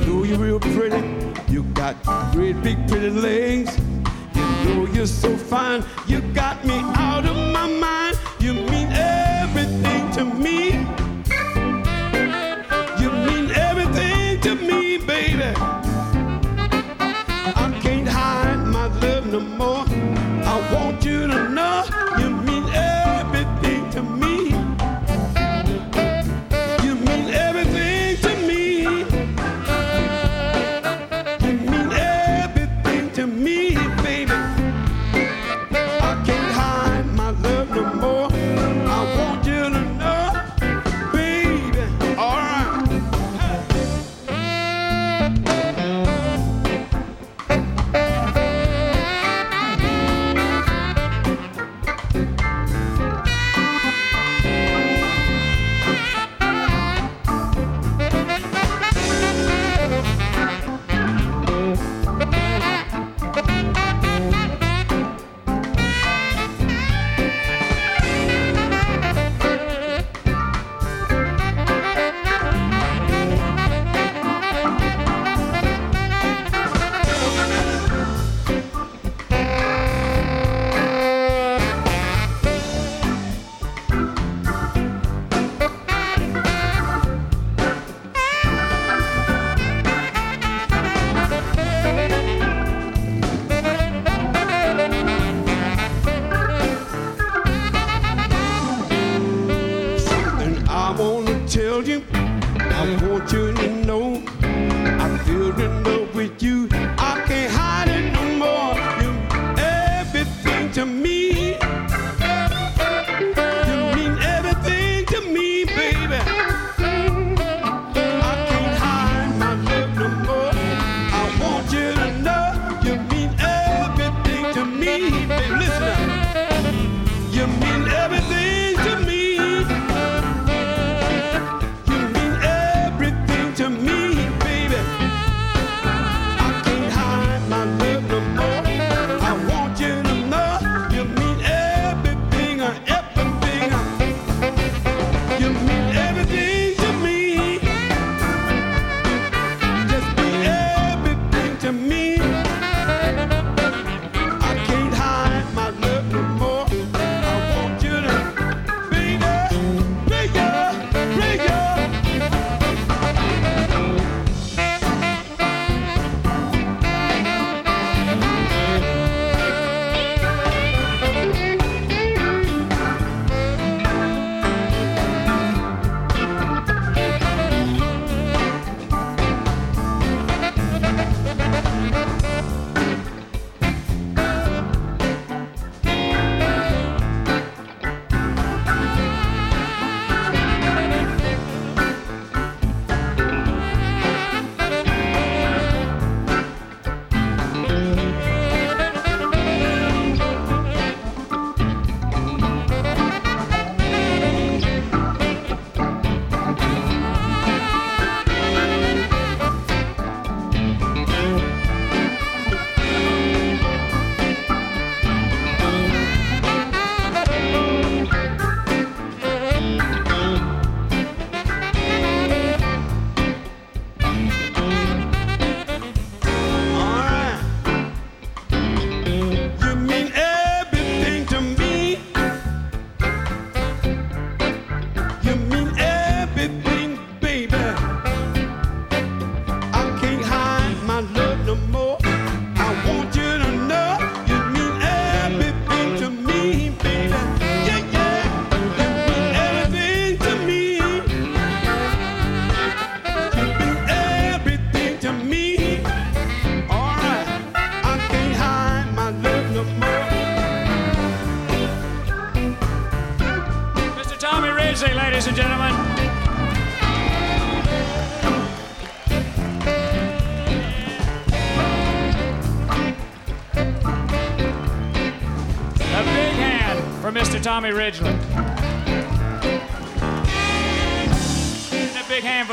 You 0.00 0.06
know 0.06 0.24
you're 0.24 0.38
real 0.38 0.58
pretty. 0.58 1.06
You 1.52 1.62
got 1.72 1.94
great 2.32 2.60
big 2.64 2.88
pretty 2.88 3.10
legs. 3.10 3.78
You 4.34 4.74
know 4.74 4.86
you're 4.92 5.06
so 5.06 5.36
fine. 5.36 5.84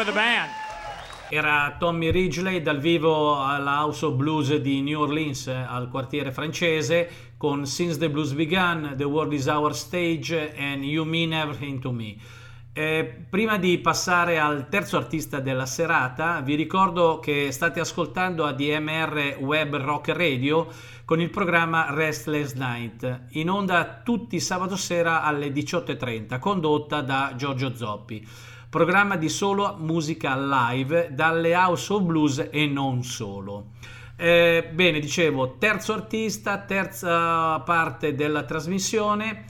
The 0.05 0.12
band. 0.14 0.49
Era 1.30 1.76
Tommy 1.78 2.12
Ridgely 2.12 2.62
dal 2.62 2.80
vivo 2.80 3.36
alla 3.36 3.76
House 3.76 4.05
of 4.05 4.16
Blues 4.16 4.55
di 4.55 4.82
New 4.82 4.99
Orleans 4.99 5.47
al 5.47 5.89
quartiere 5.89 6.32
francese 6.32 7.09
con 7.38 7.66
Since 7.66 7.97
the 7.97 8.09
Blues 8.09 8.34
Began, 8.34 8.93
The 8.95 9.03
World 9.03 9.34
is 9.34 9.47
Our 9.47 9.74
Stage 9.74 10.53
and 10.57 10.84
You 10.84 11.03
Mean 11.03 11.34
Everything 11.34 11.80
to 11.82 11.91
Me. 11.91 12.16
Eh, 12.74 13.11
prima 13.52 13.68
di 13.68 13.80
passare 13.80 14.39
al 14.39 14.70
terzo 14.70 14.95
artista 14.95 15.41
della 15.41 15.66
serata, 15.66 16.39
vi 16.39 16.56
ricordo 16.56 17.20
che 17.20 17.52
state 17.52 17.82
ascoltando 17.82 18.45
ADMR 18.45 19.39
Web 19.41 19.76
Rock 19.76 20.08
Radio 20.16 20.70
con 21.04 21.20
il 21.20 21.30
programma 21.30 21.88
Restless 21.89 22.54
Night, 22.54 23.24
in 23.32 23.49
onda 23.49 23.99
tutti 24.06 24.39
sabato 24.39 24.78
sera 24.78 25.24
alle 25.24 25.49
18.30, 25.49 26.39
condotta 26.39 27.02
da 27.02 27.34
Giorgio 27.36 27.76
Zoppi. 27.76 28.26
Programma 28.70 29.18
di 29.18 29.28
solo 29.28 29.76
musica 29.80 30.38
live 30.38 31.10
dalle 31.12 31.54
House 31.54 31.91
of 31.91 32.04
Blues 32.04 32.47
e 32.49 32.66
non 32.68 33.04
solo. 33.04 33.72
Eh, 34.16 34.70
bene, 34.72 34.99
dicevo, 34.99 35.58
terzo 35.58 35.91
artista, 35.91 36.60
terza 36.60 37.60
parte 37.60 38.16
della 38.16 38.43
trasmissione 38.43 39.43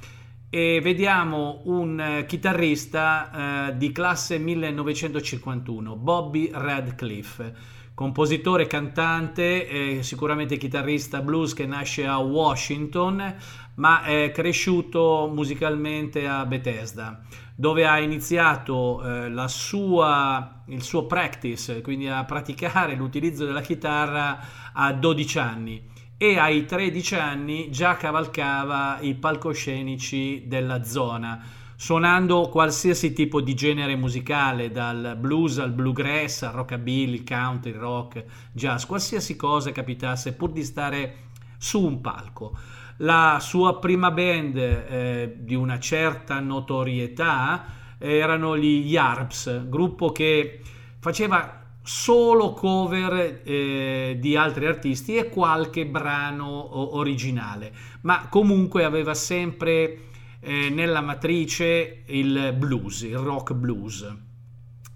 e 0.54 0.82
vediamo 0.82 1.62
un 1.64 1.98
eh, 1.98 2.26
chitarrista 2.26 3.70
eh, 3.70 3.78
di 3.78 3.94
classe 3.94 4.38
1951, 4.38 5.96
Bobby 5.96 6.50
Radcliffe, 6.52 7.56
compositore, 7.94 8.68
cantante, 8.68 9.66
eh, 9.66 10.04
sicuramente 10.04 10.58
chitarrista 10.58 11.22
blues 11.22 11.54
che 11.54 11.66
nasce 11.66 12.06
a 12.06 12.18
Washington, 12.18 13.34
ma 13.76 14.04
è 14.04 14.32
cresciuto 14.32 15.32
musicalmente 15.34 16.28
a 16.28 16.46
Bethesda, 16.46 17.22
dove 17.56 17.88
ha 17.88 18.00
iniziato 18.00 19.02
eh, 19.06 19.48
sua, 19.48 20.64
il 20.66 20.84
suo 20.84 21.06
practice, 21.06 21.80
quindi 21.80 22.10
a 22.10 22.26
praticare 22.26 22.96
l'utilizzo 22.96 23.46
della 23.46 23.62
chitarra 23.62 24.40
a 24.74 24.92
12 24.92 25.40
anni 25.40 25.82
e 26.22 26.38
ai 26.38 26.66
13 26.66 27.16
anni 27.16 27.72
già 27.72 27.98
cavalcava 27.98 29.00
i 29.02 29.16
palcoscenici 29.16 30.44
della 30.46 30.84
zona, 30.84 31.44
suonando 31.76 32.48
qualsiasi 32.48 33.12
tipo 33.12 33.42
di 33.42 33.56
genere 33.56 33.96
musicale, 33.96 34.70
dal 34.70 35.18
blues 35.20 35.58
al 35.58 35.72
bluegrass, 35.72 36.44
al 36.44 36.54
rockabilly, 36.54 37.24
country, 37.24 37.72
rock, 37.72 38.24
jazz, 38.52 38.86
qualsiasi 38.86 39.36
cosa 39.36 39.72
capitasse 39.72 40.34
pur 40.34 40.52
di 40.52 40.64
stare 40.64 41.16
su 41.58 41.84
un 41.84 42.02
palco. 42.02 42.56
La 42.98 43.40
sua 43.42 43.80
prima 43.80 44.12
band 44.12 44.58
eh, 44.58 45.38
di 45.40 45.56
una 45.56 45.80
certa 45.80 46.40
notorietà 46.40 47.66
erano 47.98 48.56
gli 48.56 48.86
Yarps, 48.92 49.68
gruppo 49.68 50.12
che 50.12 50.60
faceva 51.00 51.61
solo 51.92 52.54
cover 52.54 53.42
eh, 53.44 54.16
di 54.18 54.38
altri 54.38 54.66
artisti 54.66 55.18
e 55.18 55.28
qualche 55.28 55.86
brano 55.86 56.96
originale, 56.96 57.74
ma 58.04 58.28
comunque 58.30 58.86
aveva 58.86 59.14
sempre 59.14 59.98
eh, 60.40 60.70
nella 60.70 61.02
matrice 61.02 62.04
il 62.06 62.56
blues, 62.58 63.02
il 63.02 63.18
rock 63.18 63.54
blues. 63.54 64.10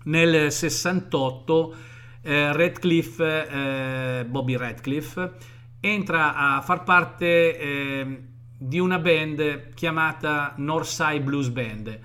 Nel 0.06 0.50
68 0.50 1.76
eh, 2.22 2.54
Radcliffe, 2.54 3.50
eh, 3.50 4.26
Bobby 4.26 4.56
Radcliffe 4.56 5.34
entra 5.82 6.34
a 6.34 6.62
far 6.62 6.84
parte 6.84 7.60
eh, 7.60 8.24
di 8.58 8.80
una 8.80 9.00
band 9.00 9.74
chiamata 9.74 10.54
Northside 10.56 11.22
Blues 11.22 11.50
Band 11.50 12.00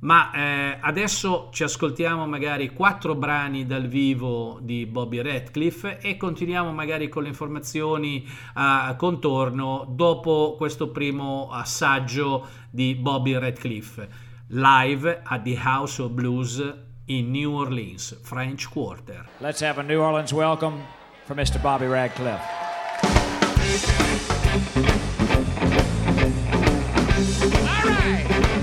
ma 0.00 0.30
eh, 0.32 0.78
adesso 0.80 1.48
ci 1.52 1.62
ascoltiamo 1.62 2.26
magari 2.26 2.72
quattro 2.72 3.14
brani 3.14 3.66
dal 3.66 3.86
vivo 3.86 4.58
di 4.60 4.86
Bobby 4.86 5.22
Radcliffe 5.22 5.98
e 5.98 6.16
continuiamo 6.16 6.70
magari 6.72 7.08
con 7.08 7.22
le 7.22 7.28
informazioni 7.28 8.26
a 8.54 8.94
contorno 8.96 9.86
dopo 9.88 10.54
questo 10.56 10.90
primo 10.90 11.48
assaggio 11.50 12.46
di 12.70 12.94
Bobby 12.94 13.38
Radcliffe 13.38 14.24
live 14.48 15.22
at 15.24 15.42
the 15.42 15.58
House 15.58 16.00
of 16.00 16.10
Blues 16.10 16.62
in 17.06 17.30
New 17.30 17.52
Orleans, 17.52 18.16
French 18.22 18.68
Quarter. 18.68 19.26
Let's 19.40 19.60
have 19.60 19.78
a 19.78 19.82
New 19.82 20.00
Orleans 20.00 20.32
welcome 20.32 20.82
for 21.24 21.34
Mr. 21.34 21.60
Bobby 21.60 21.86
Radcliffe. 21.86 22.42
All 27.66 27.84
right. 27.84 28.55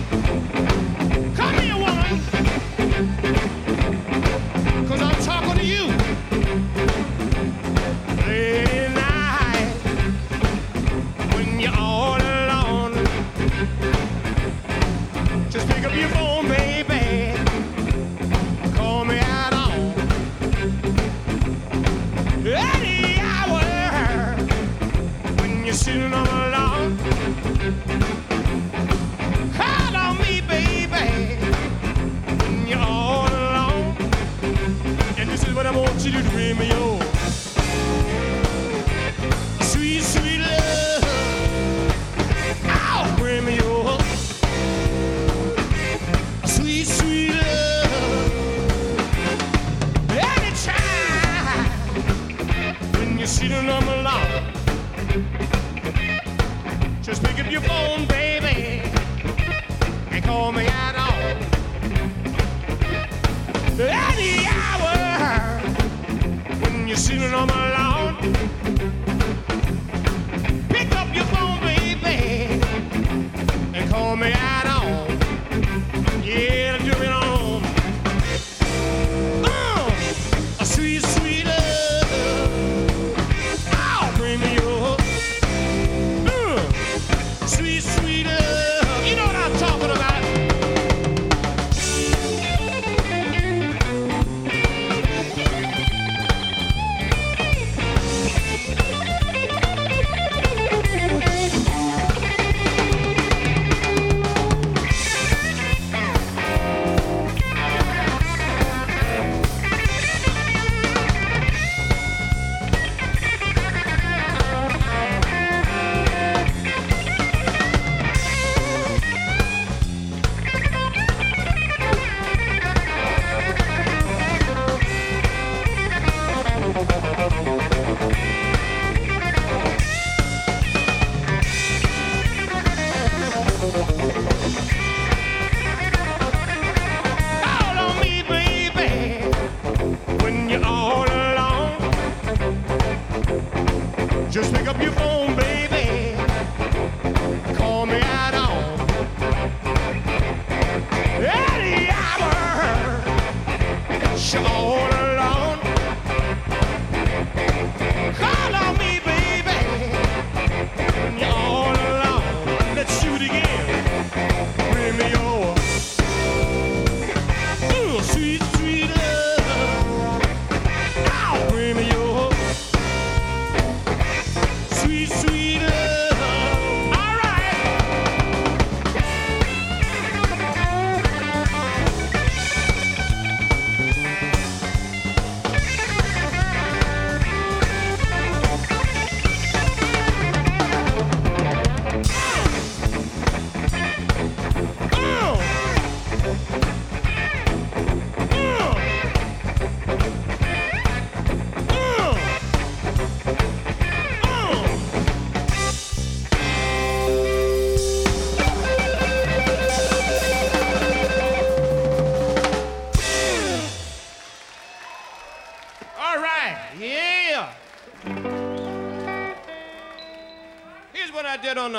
Sitting 67.04 67.34
on 67.34 67.47
my 67.47 67.70
lawn. 67.72 67.82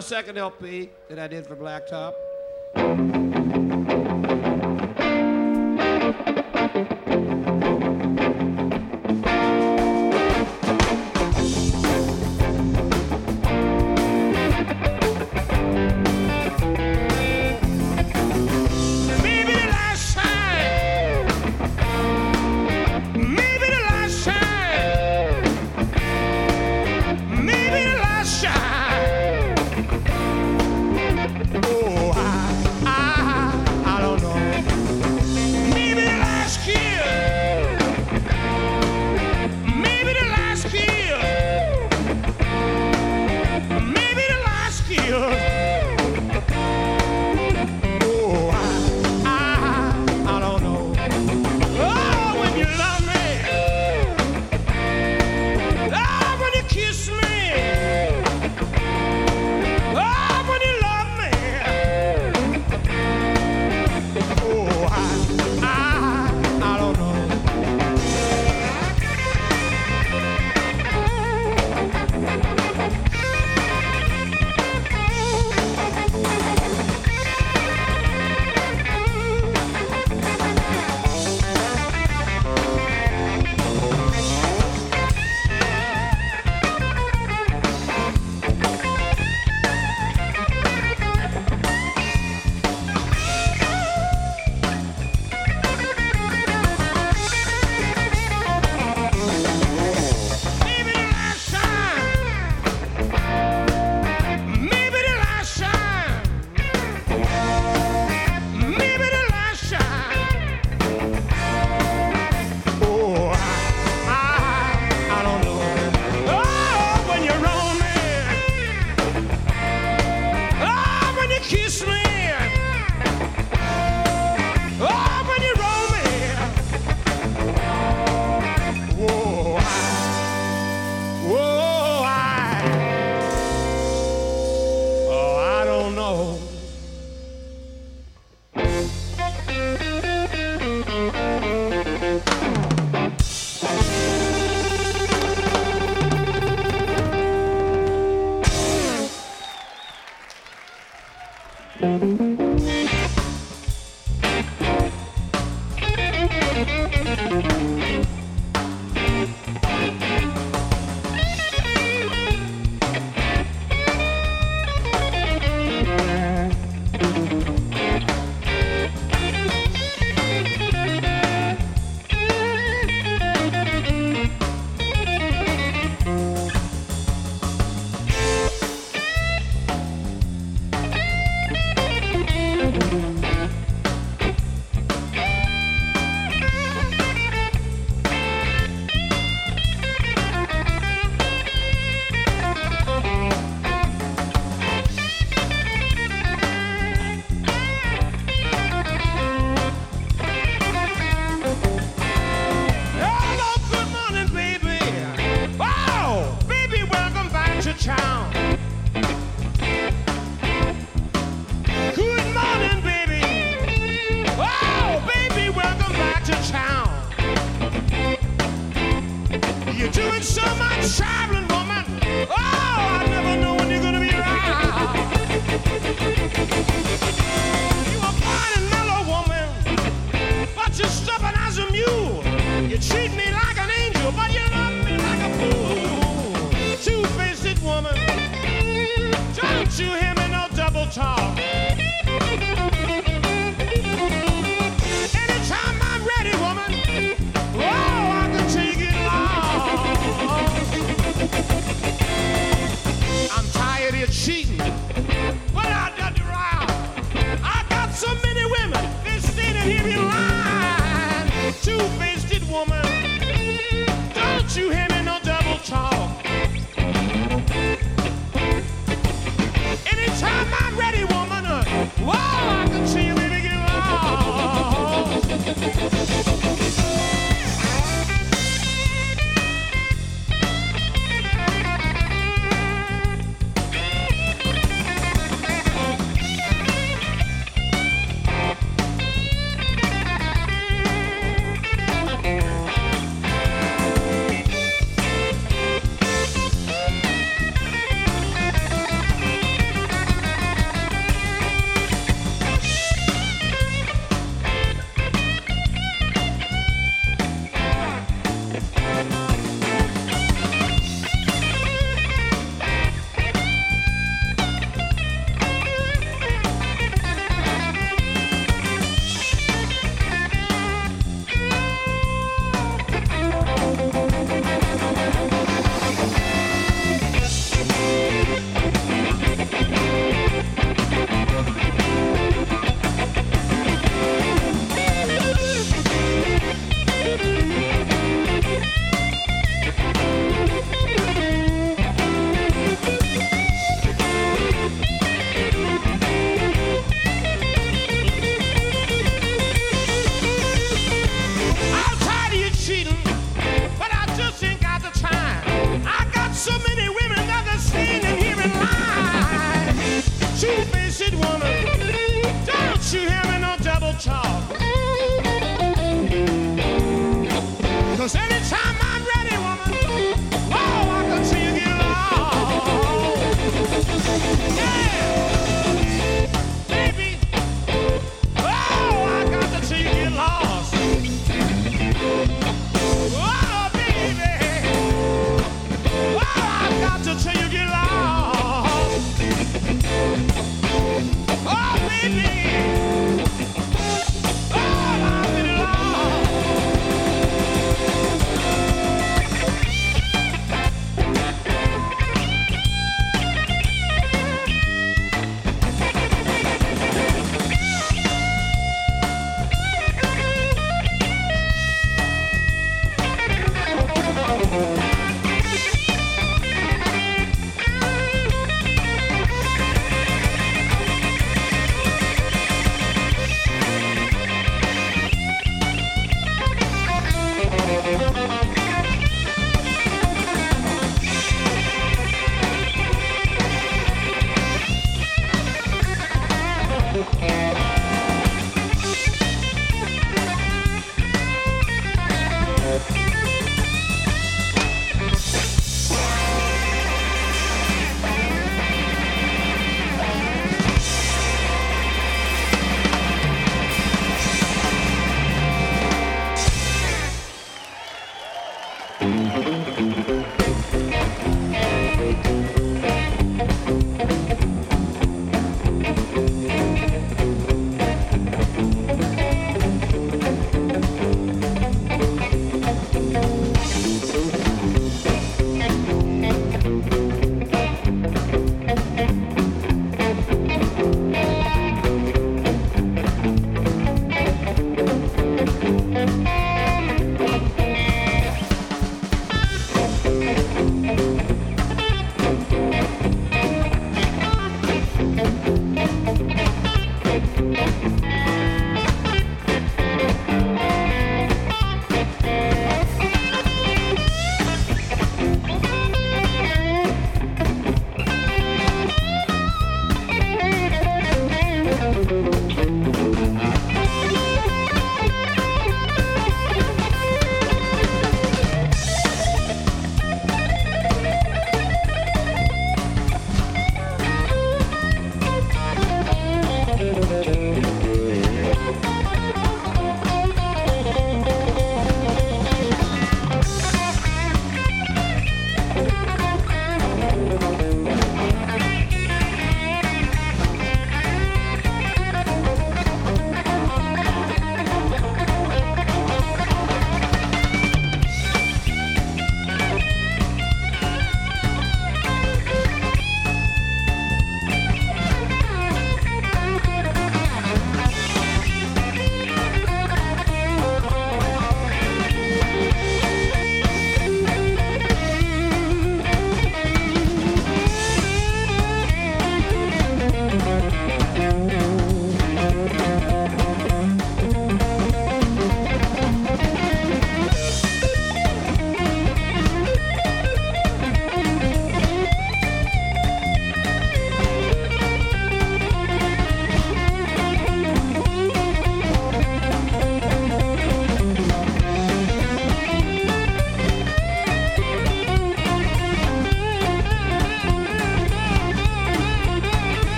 On 0.00 0.04
second 0.04 0.38
LP 0.38 0.88
that 1.10 1.18
I 1.18 1.28
did 1.28 1.46
for 1.46 1.54
Blacktop. 1.54 2.14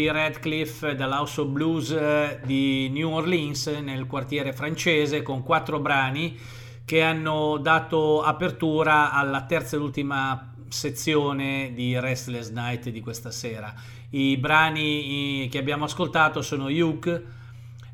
Bobby 0.00 0.08
Radcliffe 0.08 0.94
dall'House 0.94 1.42
of 1.42 1.48
Blues 1.48 1.90
eh, 1.90 2.40
di 2.44 2.88
New 2.88 3.10
Orleans 3.10 3.66
nel 3.66 4.06
quartiere 4.06 4.54
francese 4.54 5.20
con 5.20 5.42
quattro 5.42 5.78
brani 5.78 6.38
che 6.86 7.02
hanno 7.02 7.58
dato 7.58 8.22
apertura 8.22 9.12
alla 9.12 9.44
terza 9.44 9.76
ed 9.76 9.82
ultima 9.82 10.54
sezione 10.68 11.72
di 11.74 12.00
Restless 12.00 12.48
Night 12.50 12.88
di 12.88 13.00
questa 13.02 13.30
sera. 13.30 13.74
I 14.10 14.38
brani 14.38 15.48
che 15.50 15.58
abbiamo 15.58 15.84
ascoltato 15.84 16.40
sono 16.40 16.68
Hugh, 16.68 17.22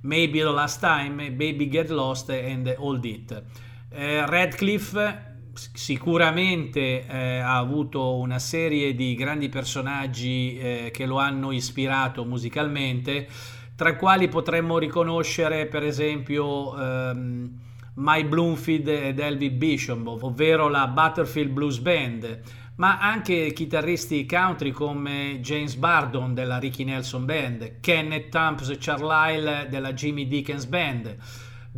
Maybe 0.03 0.39
the 0.39 0.45
Last 0.45 0.79
Time, 0.79 1.33
Baby 1.33 1.69
Get 1.69 1.89
Lost 1.89 2.31
and 2.31 2.73
All 2.79 3.01
It. 3.03 3.43
Eh, 3.91 4.25
Radcliffe 4.27 5.26
sicuramente 5.57 7.07
eh, 7.07 7.39
ha 7.39 7.57
avuto 7.57 8.17
una 8.17 8.39
serie 8.39 8.95
di 8.95 9.15
grandi 9.15 9.49
personaggi 9.49 10.59
eh, 10.59 10.91
che 10.93 11.07
lo 11.07 11.19
hanno 11.19 11.53
ispirato 11.53 12.25
musicalmente, 12.25 13.27
tra 13.75 13.91
i 13.91 13.97
quali 13.97 14.29
potremmo 14.29 14.79
riconoscere 14.79 15.67
per 15.67 15.83
esempio 15.83 16.77
ehm, 16.79 17.59
Mike 17.95 18.29
Bloomfield 18.29 18.89
ed 18.89 19.19
Elvie 19.19 19.51
Bishop, 19.51 20.07
ovvero 20.07 20.69
la 20.69 20.87
Butterfield 20.87 21.51
Blues 21.51 21.79
Band, 21.79 22.41
ma 22.77 22.99
anche 22.99 23.53
chitarristi 23.53 24.27
country 24.27 24.71
come 24.71 25.39
James 25.41 25.75
Bardon 25.77 26.35
della 26.35 26.59
Ricky 26.59 26.85
Nelson 26.85 27.25
Band, 27.25 27.81
Kenneth 27.81 28.29
Tumpes 28.29 28.77
Charlisle 28.79 29.69
della 29.71 29.95
Jimmy 29.95 30.27
Dickens 30.27 30.67
Band, 30.67 31.17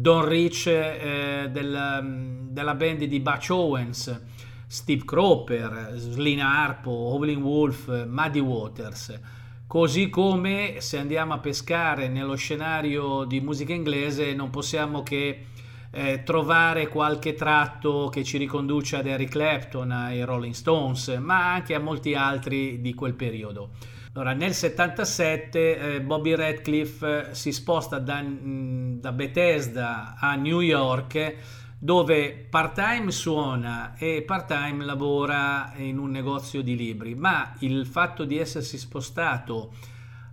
Don 0.01 0.25
Rich 0.25 0.69
eh, 0.69 1.49
del, 1.51 2.47
della 2.51 2.75
band 2.77 3.03
di 3.03 3.19
Butch 3.19 3.51
Owens, 3.51 4.21
Steve 4.69 5.05
Cropper, 5.05 5.95
Slina 5.97 6.63
Harpo, 6.63 6.93
Howling 6.93 7.43
Wolf, 7.43 8.07
Muddy 8.07 8.39
Waters. 8.39 9.19
Così 9.67 10.09
come 10.09 10.77
se 10.79 10.99
andiamo 10.99 11.33
a 11.33 11.41
pescare 11.41 12.07
nello 12.07 12.37
scenario 12.37 13.25
di 13.25 13.41
musica 13.41 13.73
inglese 13.73 14.35
non 14.35 14.51
possiamo 14.51 15.03
che 15.03 15.47
eh, 15.91 16.23
trovare 16.23 16.87
qualche 16.87 17.35
tratto 17.35 18.09
che 18.09 18.23
ci 18.23 18.39
riconduce 18.39 18.95
ad 18.95 19.07
Eric 19.09 19.31
Clapton, 19.31 19.91
ai 19.91 20.23
Rolling 20.23 20.55
Stones, 20.55 21.09
ma 21.21 21.55
anche 21.55 21.75
a 21.75 21.81
molti 21.81 22.15
altri 22.15 22.81
di 22.81 22.95
quel 22.95 23.15
periodo. 23.15 23.71
Allora, 24.19 24.33
nel 24.33 24.53
77 24.53 25.79
eh, 25.79 26.01
Bobby 26.01 26.35
Radcliffe 26.35 27.29
si 27.35 27.53
sposta 27.53 28.01
da, 28.01 28.21
mm, 28.21 28.99
da 28.99 29.13
Bethesda 29.13 30.17
a 30.19 30.35
New 30.35 30.59
York 30.59 31.37
dove 31.79 32.49
part-time 32.51 33.13
suona 33.13 33.95
e 33.97 34.25
part-time 34.27 34.85
lavora 34.85 35.73
in 35.77 35.99
un 35.99 36.11
negozio 36.11 36.63
di 36.63 36.75
libri, 36.75 37.15
ma 37.15 37.55
il 37.61 37.87
fatto 37.87 38.25
di 38.25 38.39
essersi 38.39 38.77
spostato 38.77 39.75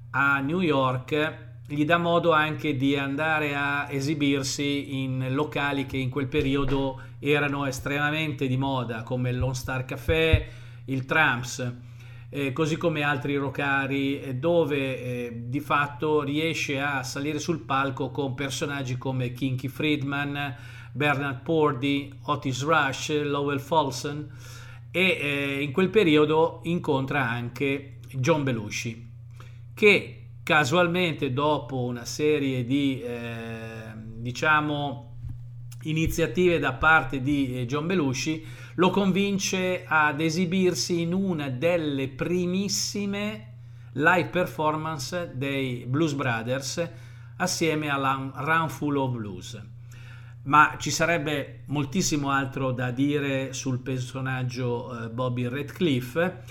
a 0.10 0.40
New 0.40 0.62
York 0.62 1.54
gli 1.68 1.86
dà 1.86 2.00
modo 2.00 2.32
anche 2.32 2.76
di 2.76 2.98
andare 2.98 3.54
a 3.56 3.86
esibirsi 3.88 5.04
in 5.04 5.28
locali 5.30 5.86
che 5.86 5.98
in 5.98 6.10
quel 6.10 6.28
periodo 6.28 7.02
erano 7.20 7.68
estremamente 7.68 8.48
di 8.48 8.58
moda, 8.58 9.04
come 9.04 9.30
il 9.30 9.38
Lone 9.38 9.54
Star 9.54 9.86
Café, 9.86 10.48
il 10.86 11.06
Trams, 11.06 11.94
eh, 12.30 12.52
così 12.52 12.78
come 12.78 13.02
altri 13.02 13.36
rocari, 13.36 14.20
eh, 14.20 14.36
dove 14.36 14.78
eh, 14.78 15.44
di 15.46 15.60
fatto 15.60 16.22
riesce 16.22 16.80
a 16.80 17.04
salire 17.04 17.40
sul 17.40 17.62
palco 17.62 18.10
con 18.10 18.34
personaggi 18.34 18.98
come 18.98 19.32
Kinky 19.32 19.68
Friedman, 19.68 20.56
Bernard 20.92 21.42
Pordy, 21.42 22.12
Otis 22.24 22.64
Rush, 22.64 23.22
Lowell 23.24 23.60
Folsom 23.60 24.28
e 24.92 25.18
eh, 25.20 25.62
in 25.62 25.72
quel 25.74 25.90
periodo 25.90 26.62
incontra 26.64 27.30
anche 27.30 27.98
John 28.14 28.44
Belushi 28.44 29.12
che 29.74 30.28
casualmente 30.42 31.34
dopo 31.34 31.84
una 31.84 32.06
serie 32.06 32.64
di 32.64 33.02
eh, 33.02 33.92
diciamo 33.94 35.18
iniziative 35.84 36.60
da 36.60 36.74
parte 36.74 37.22
di 37.22 37.66
John 37.66 37.88
Belushi 37.88 38.46
lo 38.76 38.90
convince 38.90 39.86
ad 39.86 40.20
esibirsi 40.22 41.02
in 41.02 41.14
una 41.14 41.50
delle 41.50 42.10
primissime 42.10 43.54
live 43.94 44.30
performance 44.30 45.32
dei 45.36 45.86
Blues 45.88 46.14
Brothers 46.14 46.90
assieme 47.38 47.90
alla 47.90 48.32
Run 48.34 48.70
Full 48.70 48.96
of 48.96 49.12
Blues 49.12 49.74
ma 50.46 50.76
ci 50.78 50.92
sarebbe 50.92 51.64
moltissimo 51.68 52.30
altro 52.30 52.72
da 52.72 52.92
dire 52.92 53.54
sul 53.54 53.80
personaggio 53.80 55.06
eh, 55.06 55.10
Bobby 55.10 55.48
Radcliffe 55.48 56.44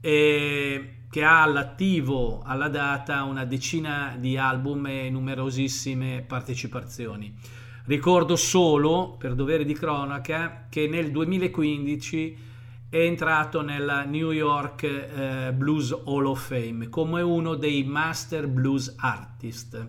e 0.00 0.96
che 1.10 1.24
ha 1.24 1.42
all'attivo 1.42 2.42
alla 2.42 2.68
data 2.68 3.22
una 3.24 3.44
decina 3.44 4.16
di 4.18 4.38
album 4.38 4.86
e 4.86 5.10
numerosissime 5.10 6.24
partecipazioni. 6.26 7.36
Ricordo 7.84 8.36
solo, 8.36 9.16
per 9.18 9.34
dovere 9.34 9.64
di 9.64 9.74
cronaca, 9.74 10.66
che 10.68 10.86
nel 10.86 11.10
2015 11.10 12.50
è 12.88 12.98
entrato 12.98 13.60
nella 13.60 14.04
New 14.04 14.30
York 14.30 14.82
eh, 14.82 15.52
Blues 15.52 15.90
Hall 16.04 16.26
of 16.26 16.46
Fame 16.46 16.88
come 16.88 17.22
uno 17.22 17.54
dei 17.54 17.82
Master 17.84 18.46
Blues 18.46 18.94
Artist. 18.98 19.84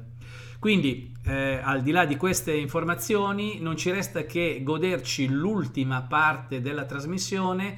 Quindi, 0.57 1.13
eh, 1.25 1.59
al 1.61 1.81
di 1.81 1.91
là 1.91 2.05
di 2.05 2.15
queste 2.15 2.53
informazioni, 2.53 3.59
non 3.59 3.77
ci 3.77 3.91
resta 3.91 4.25
che 4.25 4.61
goderci 4.63 5.27
l'ultima 5.27 6.01
parte 6.01 6.61
della 6.61 6.85
trasmissione 6.85 7.77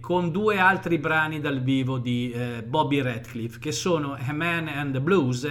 con 0.00 0.30
due 0.30 0.58
altri 0.58 0.98
brani 0.98 1.40
dal 1.40 1.62
vivo 1.62 1.98
di 1.98 2.30
eh, 2.30 2.62
Bobby 2.62 3.00
Radcliffe 3.00 3.58
che 3.58 3.72
sono 3.72 4.18
A 4.18 4.32
Man 4.34 4.68
and 4.68 4.92
the 4.92 5.00
Blues 5.00 5.44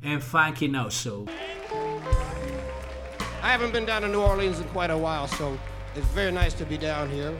e 0.00 0.20
Funky 0.20 0.68
No 0.68 0.90
So. 0.90 1.24
I 3.42 3.48
haven't 3.50 3.72
been 3.72 3.84
down 3.84 4.02
to 4.02 4.08
New 4.08 4.20
Orleans 4.20 4.60
in 4.60 4.68
quite 4.68 4.90
a 4.90 4.98
while, 4.98 5.28
so 5.28 5.58
it's 5.94 6.06
very 6.08 6.32
nice 6.32 6.54
to 6.54 6.64
be 6.64 6.76
down 6.76 7.10
here. 7.10 7.34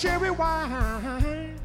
Cherry 0.00 0.30
wine. 0.30 1.58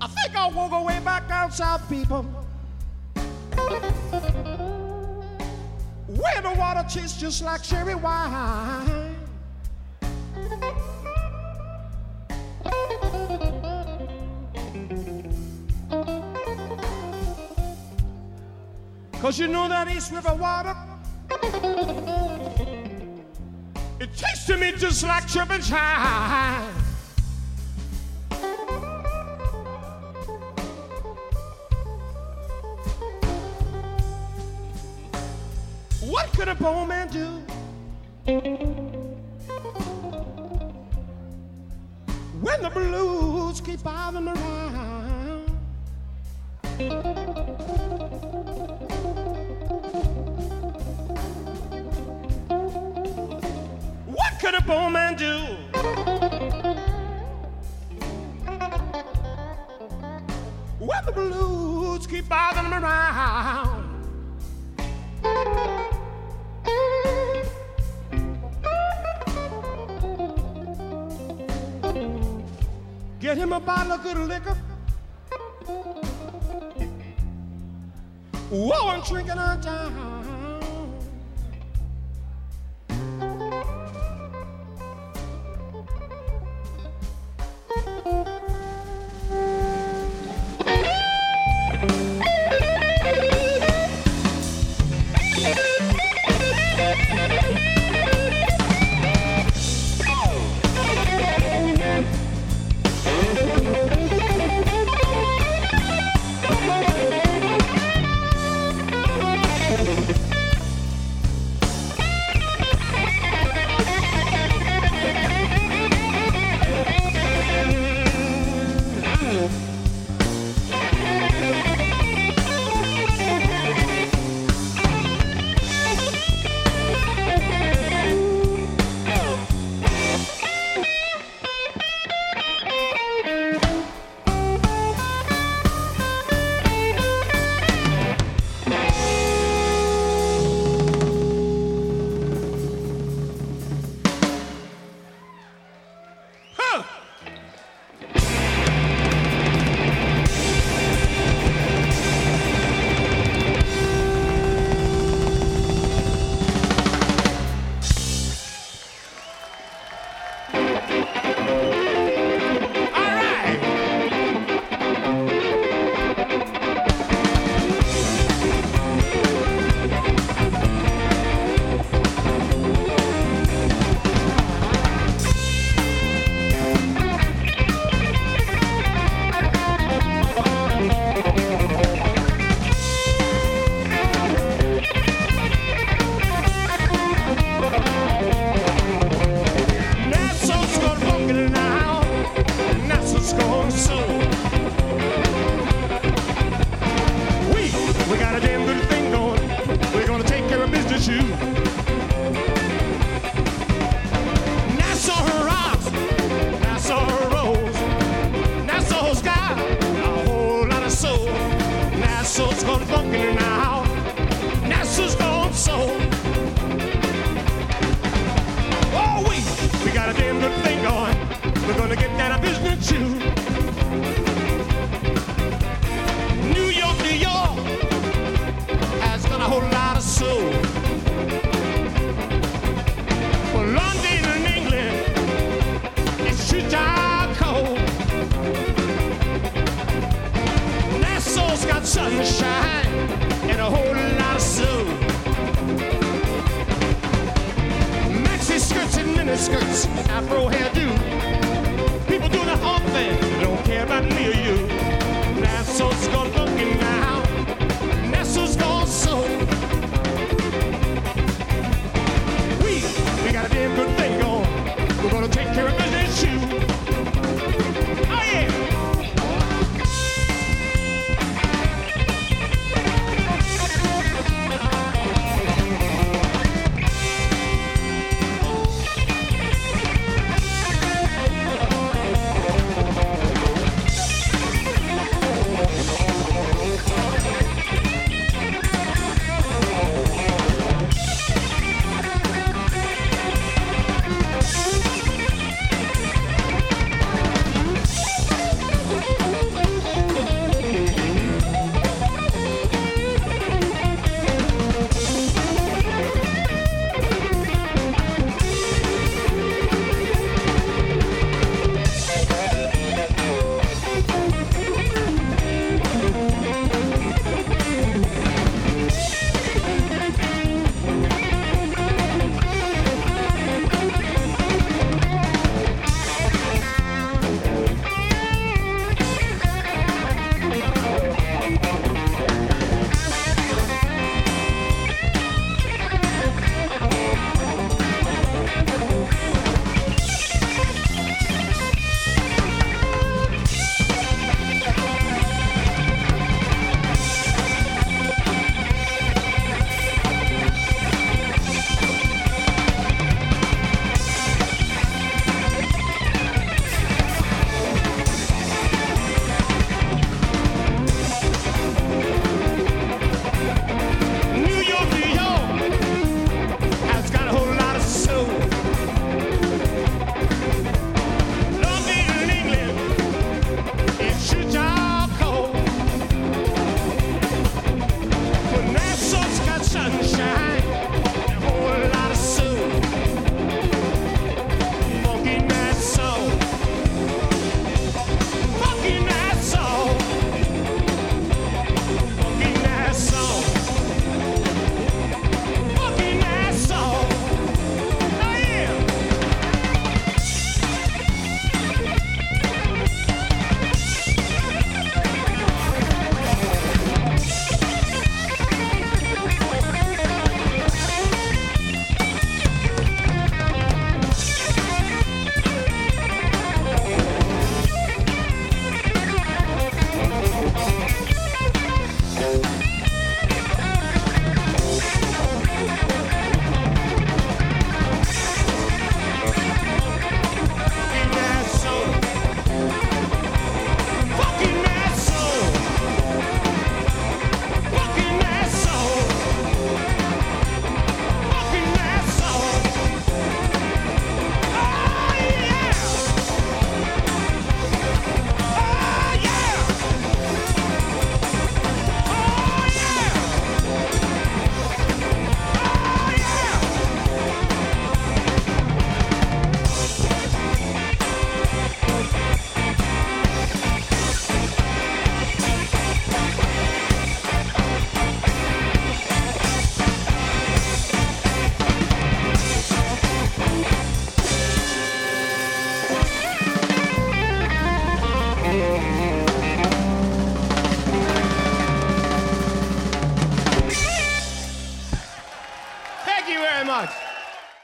I 0.00 0.06
think 0.06 0.36
I'll 0.36 0.52
walk 0.52 0.70
away 0.70 1.00
back 1.00 1.24
south, 1.52 1.88
people. 1.88 2.22
Where 6.06 6.40
the 6.40 6.54
water 6.56 6.84
tastes 6.88 7.20
just 7.20 7.42
like 7.42 7.64
cherry 7.64 7.96
wine. 7.96 9.16
Cause 19.20 19.40
you 19.40 19.48
know 19.48 19.68
that 19.68 19.88
East 19.90 20.12
River 20.12 20.34
water, 20.34 20.76
just 24.76 25.02
like 25.04 25.26
tripping 25.26 25.62
time. 25.62 26.75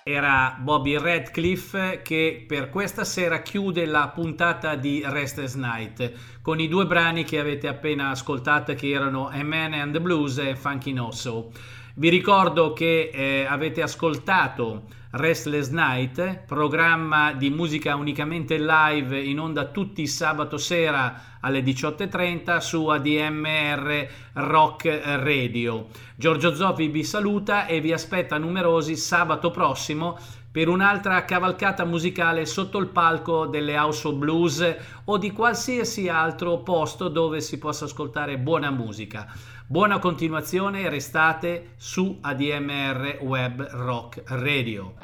Era 0.04 0.58
Bobby 0.58 0.98
Radcliffe 0.98 2.02
che 2.02 2.44
per 2.44 2.70
questa 2.70 3.04
sera 3.04 3.40
chiude 3.40 3.86
la 3.86 4.08
puntata 4.08 4.74
di 4.74 5.00
Restless 5.06 5.54
Night 5.54 6.40
con 6.42 6.58
i 6.58 6.66
due 6.66 6.86
brani 6.86 7.22
che 7.22 7.38
avete 7.38 7.68
appena 7.68 8.10
ascoltato 8.10 8.74
che 8.74 8.90
erano 8.90 9.28
A 9.28 9.44
Man 9.44 9.74
and 9.74 9.92
the 9.92 10.00
Blues 10.00 10.38
e 10.38 10.56
Funky 10.56 10.92
No 10.92 11.12
So. 11.12 11.52
Vi 11.94 12.08
ricordo 12.08 12.72
che 12.72 13.10
eh, 13.12 13.44
avete 13.44 13.80
ascoltato 13.80 14.86
Restless 15.14 15.68
Night, 15.68 16.44
programma 16.46 17.34
di 17.34 17.50
musica 17.50 17.94
unicamente 17.96 18.56
live 18.58 19.20
in 19.20 19.40
onda 19.40 19.66
tutti 19.66 20.06
sabato 20.06 20.56
sera 20.56 21.36
alle 21.40 21.60
18.30 21.60 22.56
su 22.56 22.86
ADMR 22.86 24.08
Rock 24.32 25.02
Radio. 25.04 25.88
Giorgio 26.16 26.54
Zoppi 26.54 26.86
vi 26.86 27.04
saluta 27.04 27.66
e 27.66 27.82
vi 27.82 27.92
aspetta 27.92 28.38
numerosi 28.38 28.96
sabato 28.96 29.50
prossimo 29.50 30.16
per 30.50 30.68
un'altra 30.68 31.26
cavalcata 31.26 31.84
musicale 31.84 32.46
sotto 32.46 32.78
il 32.78 32.88
palco 32.88 33.44
delle 33.44 33.76
House 33.76 34.08
of 34.08 34.14
Blues 34.14 34.76
o 35.04 35.18
di 35.18 35.30
qualsiasi 35.30 36.08
altro 36.08 36.60
posto 36.60 37.08
dove 37.08 37.42
si 37.42 37.58
possa 37.58 37.84
ascoltare 37.84 38.38
buona 38.38 38.70
musica. 38.70 39.30
Buona 39.72 40.00
continuazione 40.00 40.82
e 40.82 40.90
restate 40.90 41.70
su 41.78 42.18
ADMR 42.20 43.20
Web 43.22 43.70
Rock 43.70 44.22
Radio. 44.26 44.96